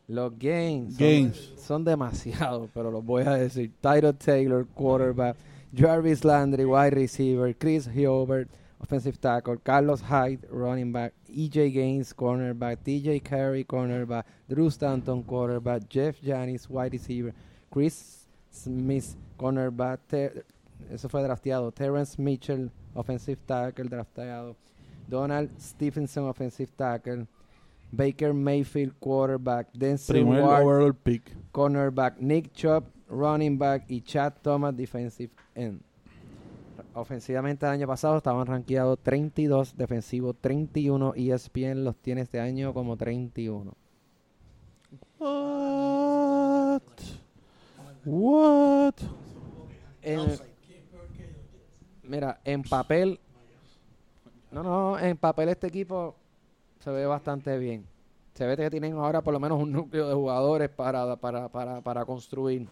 [0.07, 1.53] Los games, son- Games.
[1.57, 3.71] Son, demasiados, pero los voy a decir.
[3.79, 5.37] Tyro Taylor, quarterback,
[5.73, 8.49] Jarvis Landry, wide receiver, Chris Hubert,
[8.81, 15.87] offensive tackle, Carlos Hyde, running back, EJ Gaines, cornerback, TJ Carey, cornerback, Drew Stanton, quarterback,
[15.87, 17.33] Jeff Janis, wide receiver,
[17.71, 19.99] Chris Smith, cornerback,
[20.89, 24.55] eso fue drafteado, Terrence Mitchell, offensive tackle, drafteado,
[25.07, 27.27] Donald Stephenson, offensive tackle,
[27.91, 31.35] Baker Mayfield, quarterback, Denzel Primer Ward, overall pick.
[31.51, 35.81] cornerback Nick Chubb, running back y Chad Thomas, defensive end.
[36.93, 42.97] Ofensivamente el año pasado estaban rankeados 32, defensivo 31, ESPN los tiene este año como
[42.97, 43.73] 31.
[45.19, 46.81] What?
[48.05, 48.95] What?
[50.01, 50.50] En-
[52.11, 53.19] mira, en papel,
[54.51, 56.15] no, no, en papel este equipo
[56.79, 57.85] se ve bastante bien.
[58.33, 61.81] Se ve que tienen ahora por lo menos un núcleo de jugadores para, para, para,
[61.81, 62.67] para construir.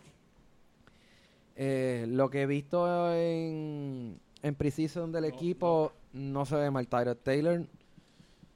[1.55, 6.87] Eh, lo que he visto en, en preseason del equipo no se ve mal.
[6.87, 7.65] Tyler Taylor,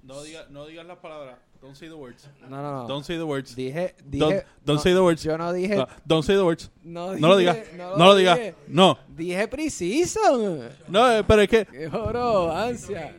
[0.03, 1.37] No, diga, no digas las palabras.
[1.63, 2.27] Don't say the words.
[2.41, 2.87] no, no, no.
[2.89, 3.55] Don't say the words.
[3.55, 5.23] dije, Don't, dije, don't no, say the words.
[5.23, 6.69] Yo no dije, No, don't say the words.
[6.83, 7.97] no, No lo dije- digas.
[7.97, 8.37] No lo digas.
[8.37, 8.55] dije.
[8.67, 8.97] No.
[9.07, 10.69] Dije preseason.
[10.89, 13.15] No, eh, pero es que ¡Qué joro, ansia!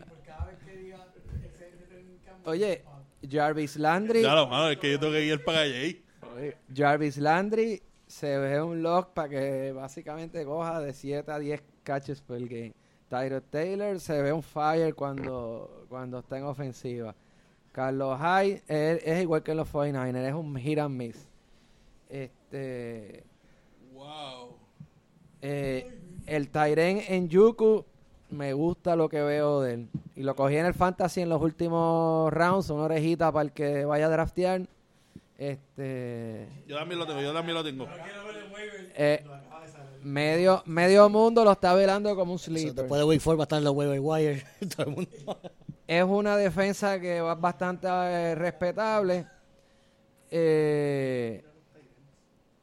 [2.45, 2.83] Oye,
[3.31, 5.97] Jarvis Landry, Claro, mano, es que yo tengo que ir para allá.
[6.77, 12.21] Jarvis Landry se ve un lock para que básicamente coja de 7 a 10 catches
[12.21, 12.75] per game.
[13.09, 17.15] Tyro Taylor se ve un fire cuando, cuando está en ofensiva.
[17.75, 21.27] Carlos Hyde es, es igual que los 49ers, es un hit and miss.
[22.09, 23.25] Este,
[23.93, 24.57] Wow.
[25.43, 27.85] eh, el Tyren en Yuku,
[28.31, 29.89] me gusta lo que veo de él.
[30.15, 33.85] Y lo cogí en el Fantasy en los últimos rounds, una orejita para el que
[33.85, 34.63] vaya a draftear.
[35.37, 37.89] Este, Yo también lo tengo, yo también lo tengo.
[38.97, 39.25] eh,
[40.03, 42.75] medio, medio mundo lo está velando como un sleeper.
[42.75, 44.45] después de Wake Forward va a estar en los waiver wire.
[44.77, 45.11] Todo el mundo.
[45.87, 49.27] Es una defensa que va bastante eh, respetable.
[50.31, 51.45] Eh,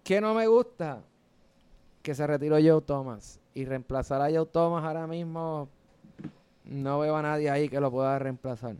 [0.03, 1.01] ¿Qué no me gusta?
[2.01, 3.39] Que se retiró Joe Thomas.
[3.53, 5.67] Y reemplazar a Joe Thomas ahora mismo,
[6.65, 8.75] no veo a nadie ahí que lo pueda reemplazar.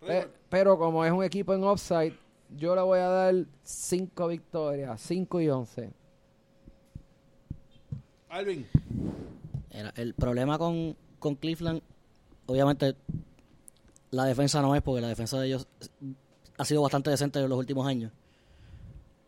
[0.00, 2.14] Pe- pero como es un equipo en offside,
[2.56, 5.90] yo le voy a dar 5 victorias, 5 y 11.
[8.30, 8.66] Alvin.
[9.70, 11.82] Era, el problema con, con Cleveland,
[12.46, 12.94] obviamente,
[14.10, 15.66] la defensa no es porque la defensa de ellos
[16.56, 18.12] ha sido bastante decente en los últimos años.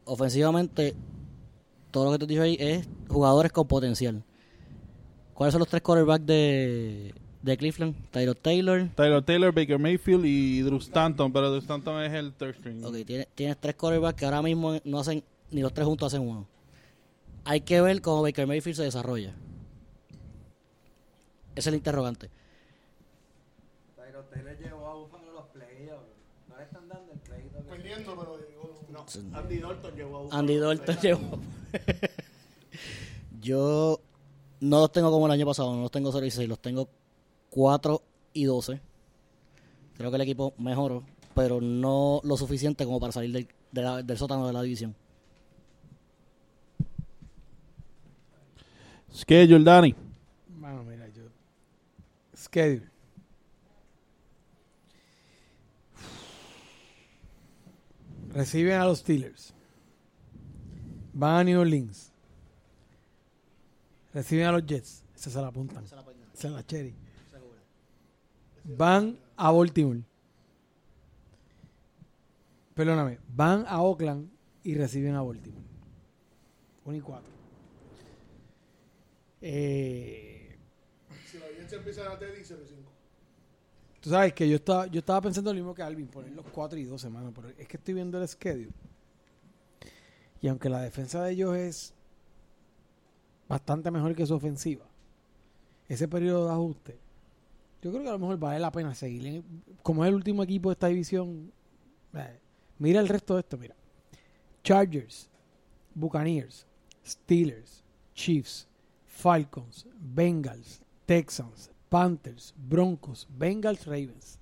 [0.04, 0.94] Ofensivamente,
[1.90, 4.22] todo lo que te he dicho ahí es jugadores con potencial.
[5.34, 7.94] ¿Cuáles son los tres quarterbacks de, de Cleveland?
[8.10, 8.88] Tyler Taylor.
[8.94, 12.84] Tyler Taylor, Baker Mayfield y Drew Stanton, pero Drew Stanton es el third string.
[12.84, 16.26] Ok, tiene- tienes tres quarterbacks que ahora mismo no hacen, ni los tres juntos hacen
[16.28, 16.46] uno.
[17.44, 19.30] Hay que ver cómo Baker Mayfield se desarrolla.
[21.54, 22.30] Ese es el interrogante.
[23.96, 26.04] Taylor llevó a Buffalo los playoffs.
[26.48, 27.58] No le están dando el crédito.
[27.68, 28.38] Perdiendo, pero
[29.34, 31.38] Andy Dalton llevó a Andy Dalton llevó.
[33.40, 34.00] Yo
[34.60, 36.88] no los tengo como el año pasado, no los tengo 0 y 6, los tengo
[37.50, 38.02] 4
[38.34, 38.80] y 12.
[39.96, 41.04] Creo que el equipo mejoró,
[41.34, 44.94] pero no lo suficiente como para salir del, de la- del sótano de la división.
[49.12, 49.94] Schedule, Danny.
[50.48, 51.22] Bueno, mira, yo.
[52.36, 52.89] Schedule.
[58.32, 59.52] Reciben a los Steelers.
[61.12, 62.12] Van a New Orleans.
[64.14, 65.02] Reciben a los Jets.
[65.14, 65.84] Esa se la apuntan.
[65.84, 66.94] Esa es la cherry.
[68.64, 70.02] Van a Baltimore.
[72.74, 73.18] Perdóname.
[73.34, 74.30] Van a Oakland
[74.62, 75.64] y reciben a Baltimore.
[76.84, 77.28] 1 y 4.
[79.42, 80.56] Eh,
[81.30, 82.90] Si la audiencia empieza a Teddy, 0 y 5.
[84.00, 86.78] Tú sabes que yo estaba, yo estaba pensando lo mismo que Alvin, poner los 4
[86.78, 87.32] y 12, mano.
[87.34, 88.70] Pero es que estoy viendo el schedule.
[90.40, 91.94] Y aunque la defensa de ellos es
[93.46, 94.86] bastante mejor que su ofensiva,
[95.86, 96.98] ese periodo de ajuste,
[97.82, 99.42] yo creo que a lo mejor vale la pena seguir.
[99.82, 101.52] como es el último equipo de esta división,
[102.14, 102.38] eh,
[102.78, 103.74] mira el resto de esto, mira.
[104.62, 105.28] Chargers,
[105.94, 106.66] Buccaneers,
[107.04, 107.82] Steelers,
[108.14, 108.66] Chiefs,
[109.06, 114.38] Falcons, Bengals, Texans, Panthers, Broncos, Bengals, Ravens.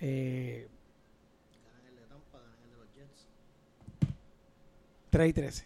[0.00, 0.68] Eh,
[5.10, 5.64] 3 y 13.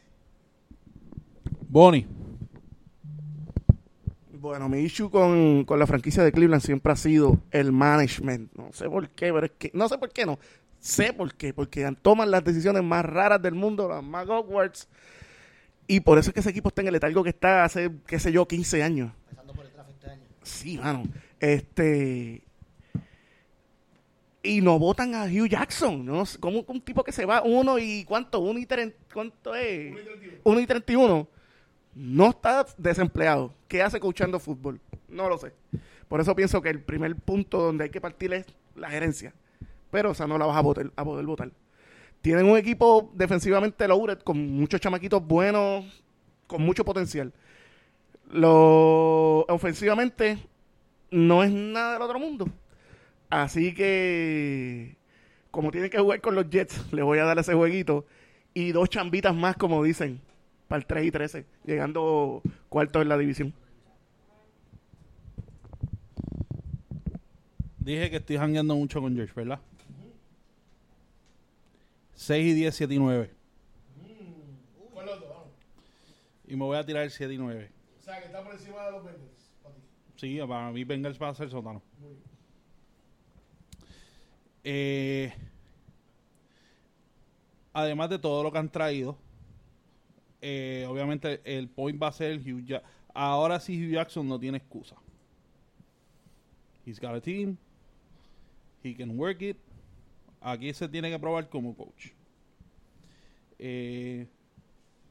[1.68, 2.06] Bonnie.
[4.32, 8.52] Bueno, mi issue con, con la franquicia de Cleveland siempre ha sido el management.
[8.54, 10.38] No sé por qué, pero es que, no sé por qué no.
[10.80, 14.88] Sé por qué, porque toman las decisiones más raras del mundo, las más awkwards.
[15.86, 18.18] Y por eso es que ese equipo está en el letargo que está hace, qué
[18.18, 19.12] sé yo, 15 años.
[19.24, 20.22] Empezando por el tráfico este año.
[20.42, 21.02] Sí, mano.
[21.40, 22.42] Este.
[24.44, 26.04] Y no votan a Hugh Jackson.
[26.04, 29.94] No como un tipo que se va uno y cuánto, uno y tre- cuánto es,
[30.44, 31.28] uno y treinta y uno.
[31.94, 33.54] No está desempleado.
[33.68, 34.80] ¿Qué hace coachando fútbol?
[35.08, 35.52] No lo sé.
[36.08, 39.32] Por eso pienso que el primer punto donde hay que partir es la gerencia.
[39.90, 41.52] Pero, o sea, no la vas a, votar, a poder votar.
[42.22, 45.84] Tienen un equipo defensivamente loaded con muchos chamaquitos buenos,
[46.46, 47.32] con mucho potencial.
[48.30, 50.38] Lo ofensivamente
[51.10, 52.48] no es nada del otro mundo.
[53.28, 54.96] Así que
[55.50, 58.06] como tienen que jugar con los Jets, le voy a dar ese jueguito
[58.54, 60.20] y dos chambitas más como dicen
[60.68, 63.52] para el 3 y 13, llegando cuarto en la división.
[67.78, 69.60] Dije que estoy jangueando mucho con George, ¿verdad?
[72.22, 73.30] 6 y 10, 7 y 9.
[74.92, 75.28] ¿Cuál es el otro?
[75.28, 75.48] Vamos.
[76.46, 77.70] Y me voy a tirar el 7 y 9.
[77.98, 79.50] O sea, que está por encima de los Bengals.
[79.60, 79.80] para ti.
[80.16, 81.82] Sí, para mí Bengals va a ser sótano.
[84.62, 85.32] Eh,
[87.72, 89.18] además de todo lo que han traído,
[90.40, 92.88] eh, obviamente el point va a ser Hugh Jackson.
[93.14, 94.94] Ahora sí Hugh Jackson no tiene excusa.
[96.86, 97.56] He's got a team.
[98.84, 99.56] He can work it.
[100.42, 102.08] Aquí se tiene que probar como coach.
[103.58, 104.26] Eh,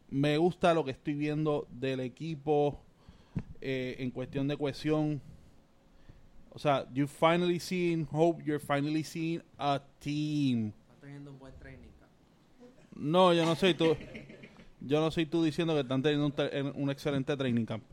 [0.10, 2.80] me gusta lo que estoy viendo del equipo
[3.62, 5.22] eh, en cuestión de cohesión.
[6.54, 10.74] O sea, you finally seeing hope, you're finally seeing a team.
[11.00, 12.12] Teniendo un buen training camp.
[12.94, 13.96] No, yo no soy tú.
[14.82, 17.84] Yo no soy tú diciendo que están teniendo un, te- un excelente training camp.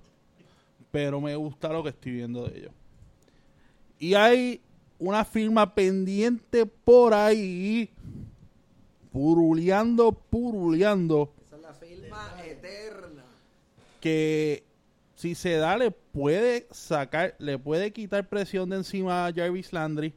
[0.91, 2.73] Pero me gusta lo que estoy viendo de ellos.
[4.01, 4.61] Y hay
[4.99, 7.91] una firma pendiente por ahí.
[9.13, 11.33] Puruleando, puruleando.
[11.45, 13.25] Esa es la firma eterna.
[14.01, 14.65] Que
[15.15, 20.15] si se da, le puede sacar, le puede quitar presión de encima a Jarvis Landry.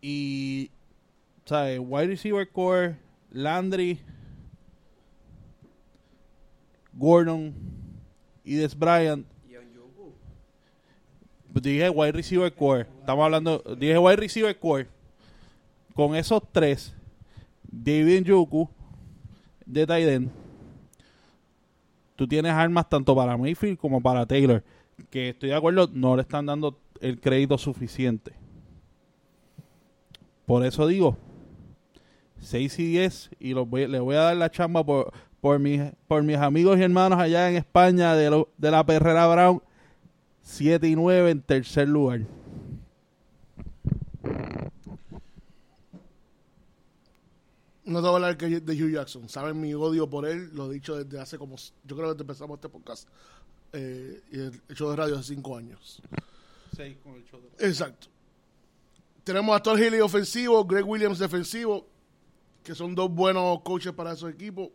[0.00, 0.70] Y,
[1.44, 1.80] ¿sabes?
[1.82, 2.96] Wide receiver core,
[3.30, 4.00] Landry,
[6.92, 7.54] Gordon
[8.44, 9.26] y Des Bryant.
[11.54, 12.86] Dije wide receiver core.
[13.00, 14.86] Estamos hablando, dije wide receiver core.
[15.94, 16.94] Con esos tres,
[17.64, 18.68] David Njoku
[19.66, 20.30] de Tyden,
[22.16, 24.62] tú tienes armas tanto para Mayfield como para Taylor.
[25.10, 28.32] Que estoy de acuerdo, no le están dando el crédito suficiente.
[30.46, 31.16] Por eso digo,
[32.40, 35.80] 6 y 10 y los voy- le voy a dar la chamba por, por, mis,
[36.06, 39.62] por mis amigos y hermanos allá en España de, lo- de la Perrera Brown.
[40.42, 42.20] 7 y 9 en tercer lugar.
[47.84, 49.28] No te voy a hablar que- de Hugh Jackson.
[49.28, 50.50] Saben mi odio por él.
[50.52, 51.56] Lo he dicho desde hace como.
[51.84, 53.08] Yo creo que empezamos este podcast.
[53.72, 56.02] Eh, y el hecho de radio hace cinco años.
[56.76, 58.08] 6 con el show Exacto.
[59.24, 61.86] Tenemos a Todd Haley ofensivo, Greg Williams defensivo,
[62.64, 64.70] que son dos buenos coaches para esos equipos.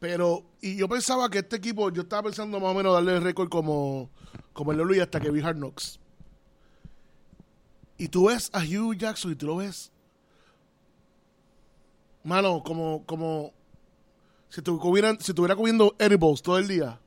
[0.00, 3.22] Pero, y yo pensaba que este equipo, yo estaba pensando más o menos darle el
[3.22, 4.10] récord como,
[4.54, 6.00] como el de Luis hasta que vi Hard Knocks.
[7.98, 9.92] Y tú ves a Hugh Jackson y tú lo ves.
[12.24, 13.52] Mano, como, como
[14.48, 16.98] si estuvieran, si estuviera comiendo edibles todo el día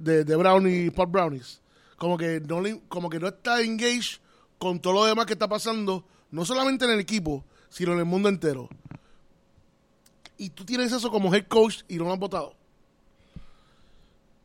[0.00, 1.60] de, de brownie, pot brownies.
[1.96, 4.20] Como que no le- como que no está engaged
[4.58, 8.04] con todo lo demás que está pasando, no solamente en el equipo, sino en el
[8.04, 8.68] mundo entero.
[10.38, 12.54] Y tú tienes eso como head coach y no lo han votado.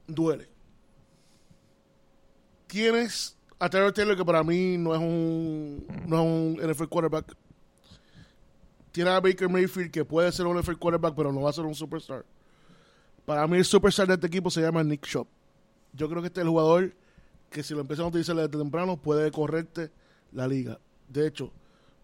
[0.07, 0.49] Duele.
[2.67, 7.35] Tienes a Taylor Taylor, que para mí no es un, no es un NFL quarterback.
[8.91, 11.65] Tienes a Baker Mayfield, que puede ser un NFL quarterback, pero no va a ser
[11.65, 12.25] un superstar.
[13.25, 15.27] Para mí el superstar de este equipo se llama Nick Shop.
[15.93, 16.93] Yo creo que este es el jugador
[17.49, 19.91] que si lo empiezan a utilizar desde temprano puede correrte
[20.31, 20.79] la liga.
[21.07, 21.51] De hecho,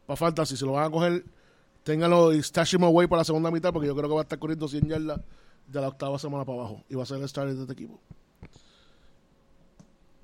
[0.06, 1.26] para Fantasy, si lo van a coger,
[1.90, 4.24] ténganlo y stash him away para la segunda mitad porque yo creo que va a
[4.24, 5.22] estar corriendo 100 yardas
[5.66, 8.00] de la octava semana para abajo y va a ser el starter de este equipo.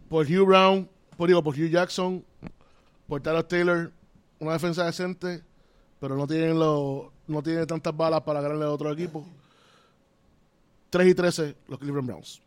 [0.08, 0.88] Por Hugh Brown,
[1.18, 2.24] por, digo, por Hugh Jackson,
[3.08, 3.92] por Tyler Taylor,
[4.38, 5.44] una defensa decente,
[6.00, 9.26] pero no tienen, lo, no tienen tantas balas para ganarle a otro equipo.
[10.92, 12.44] 3 y 13 los Cleveland Browns.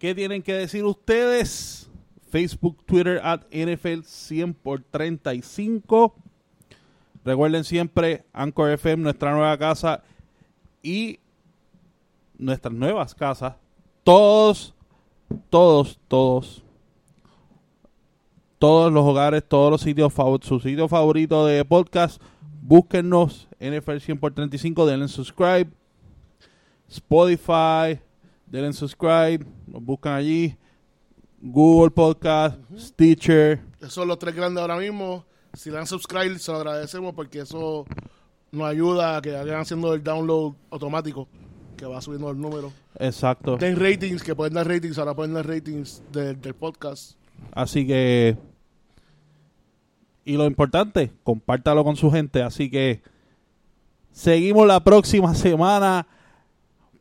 [0.00, 1.88] ¿Qué tienen que decir ustedes?
[2.28, 6.25] Facebook, Twitter, at NFL 100 por 35.
[7.26, 10.04] Recuerden siempre Anchor FM, nuestra nueva casa
[10.80, 11.18] y
[12.38, 13.56] nuestras nuevas casas.
[14.04, 14.72] Todos,
[15.50, 16.62] todos, todos,
[18.60, 22.22] todos los hogares, todos los sitios favoritos, su sitio favorito de podcast.
[22.62, 25.66] Búsquennos NFL 100 por 35, denle subscribe.
[26.88, 28.00] Spotify,
[28.46, 30.56] denle subscribe, nos buscan allí.
[31.42, 35.24] Google Podcast, Stitcher, Esos son los tres grandes ahora mismo.
[35.56, 37.86] Si le dan subscribe, se lo agradecemos porque eso
[38.52, 41.28] nos ayuda a que vayan haciendo el download automático,
[41.78, 42.72] que va subiendo el número.
[42.98, 43.56] exacto.
[43.56, 47.16] Den ratings, que pueden dar ratings, ahora pueden dar ratings del, del podcast.
[47.52, 48.36] Así que.
[50.26, 52.42] Y lo importante, compártalo con su gente.
[52.42, 53.00] Así que.
[54.12, 56.06] Seguimos la próxima semana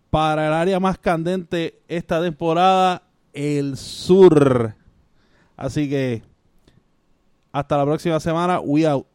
[0.09, 3.03] para el área más candente esta temporada,
[3.33, 4.75] el sur.
[5.57, 6.23] Así que.
[7.55, 8.59] Hasta la próxima semana.
[8.59, 9.14] We out.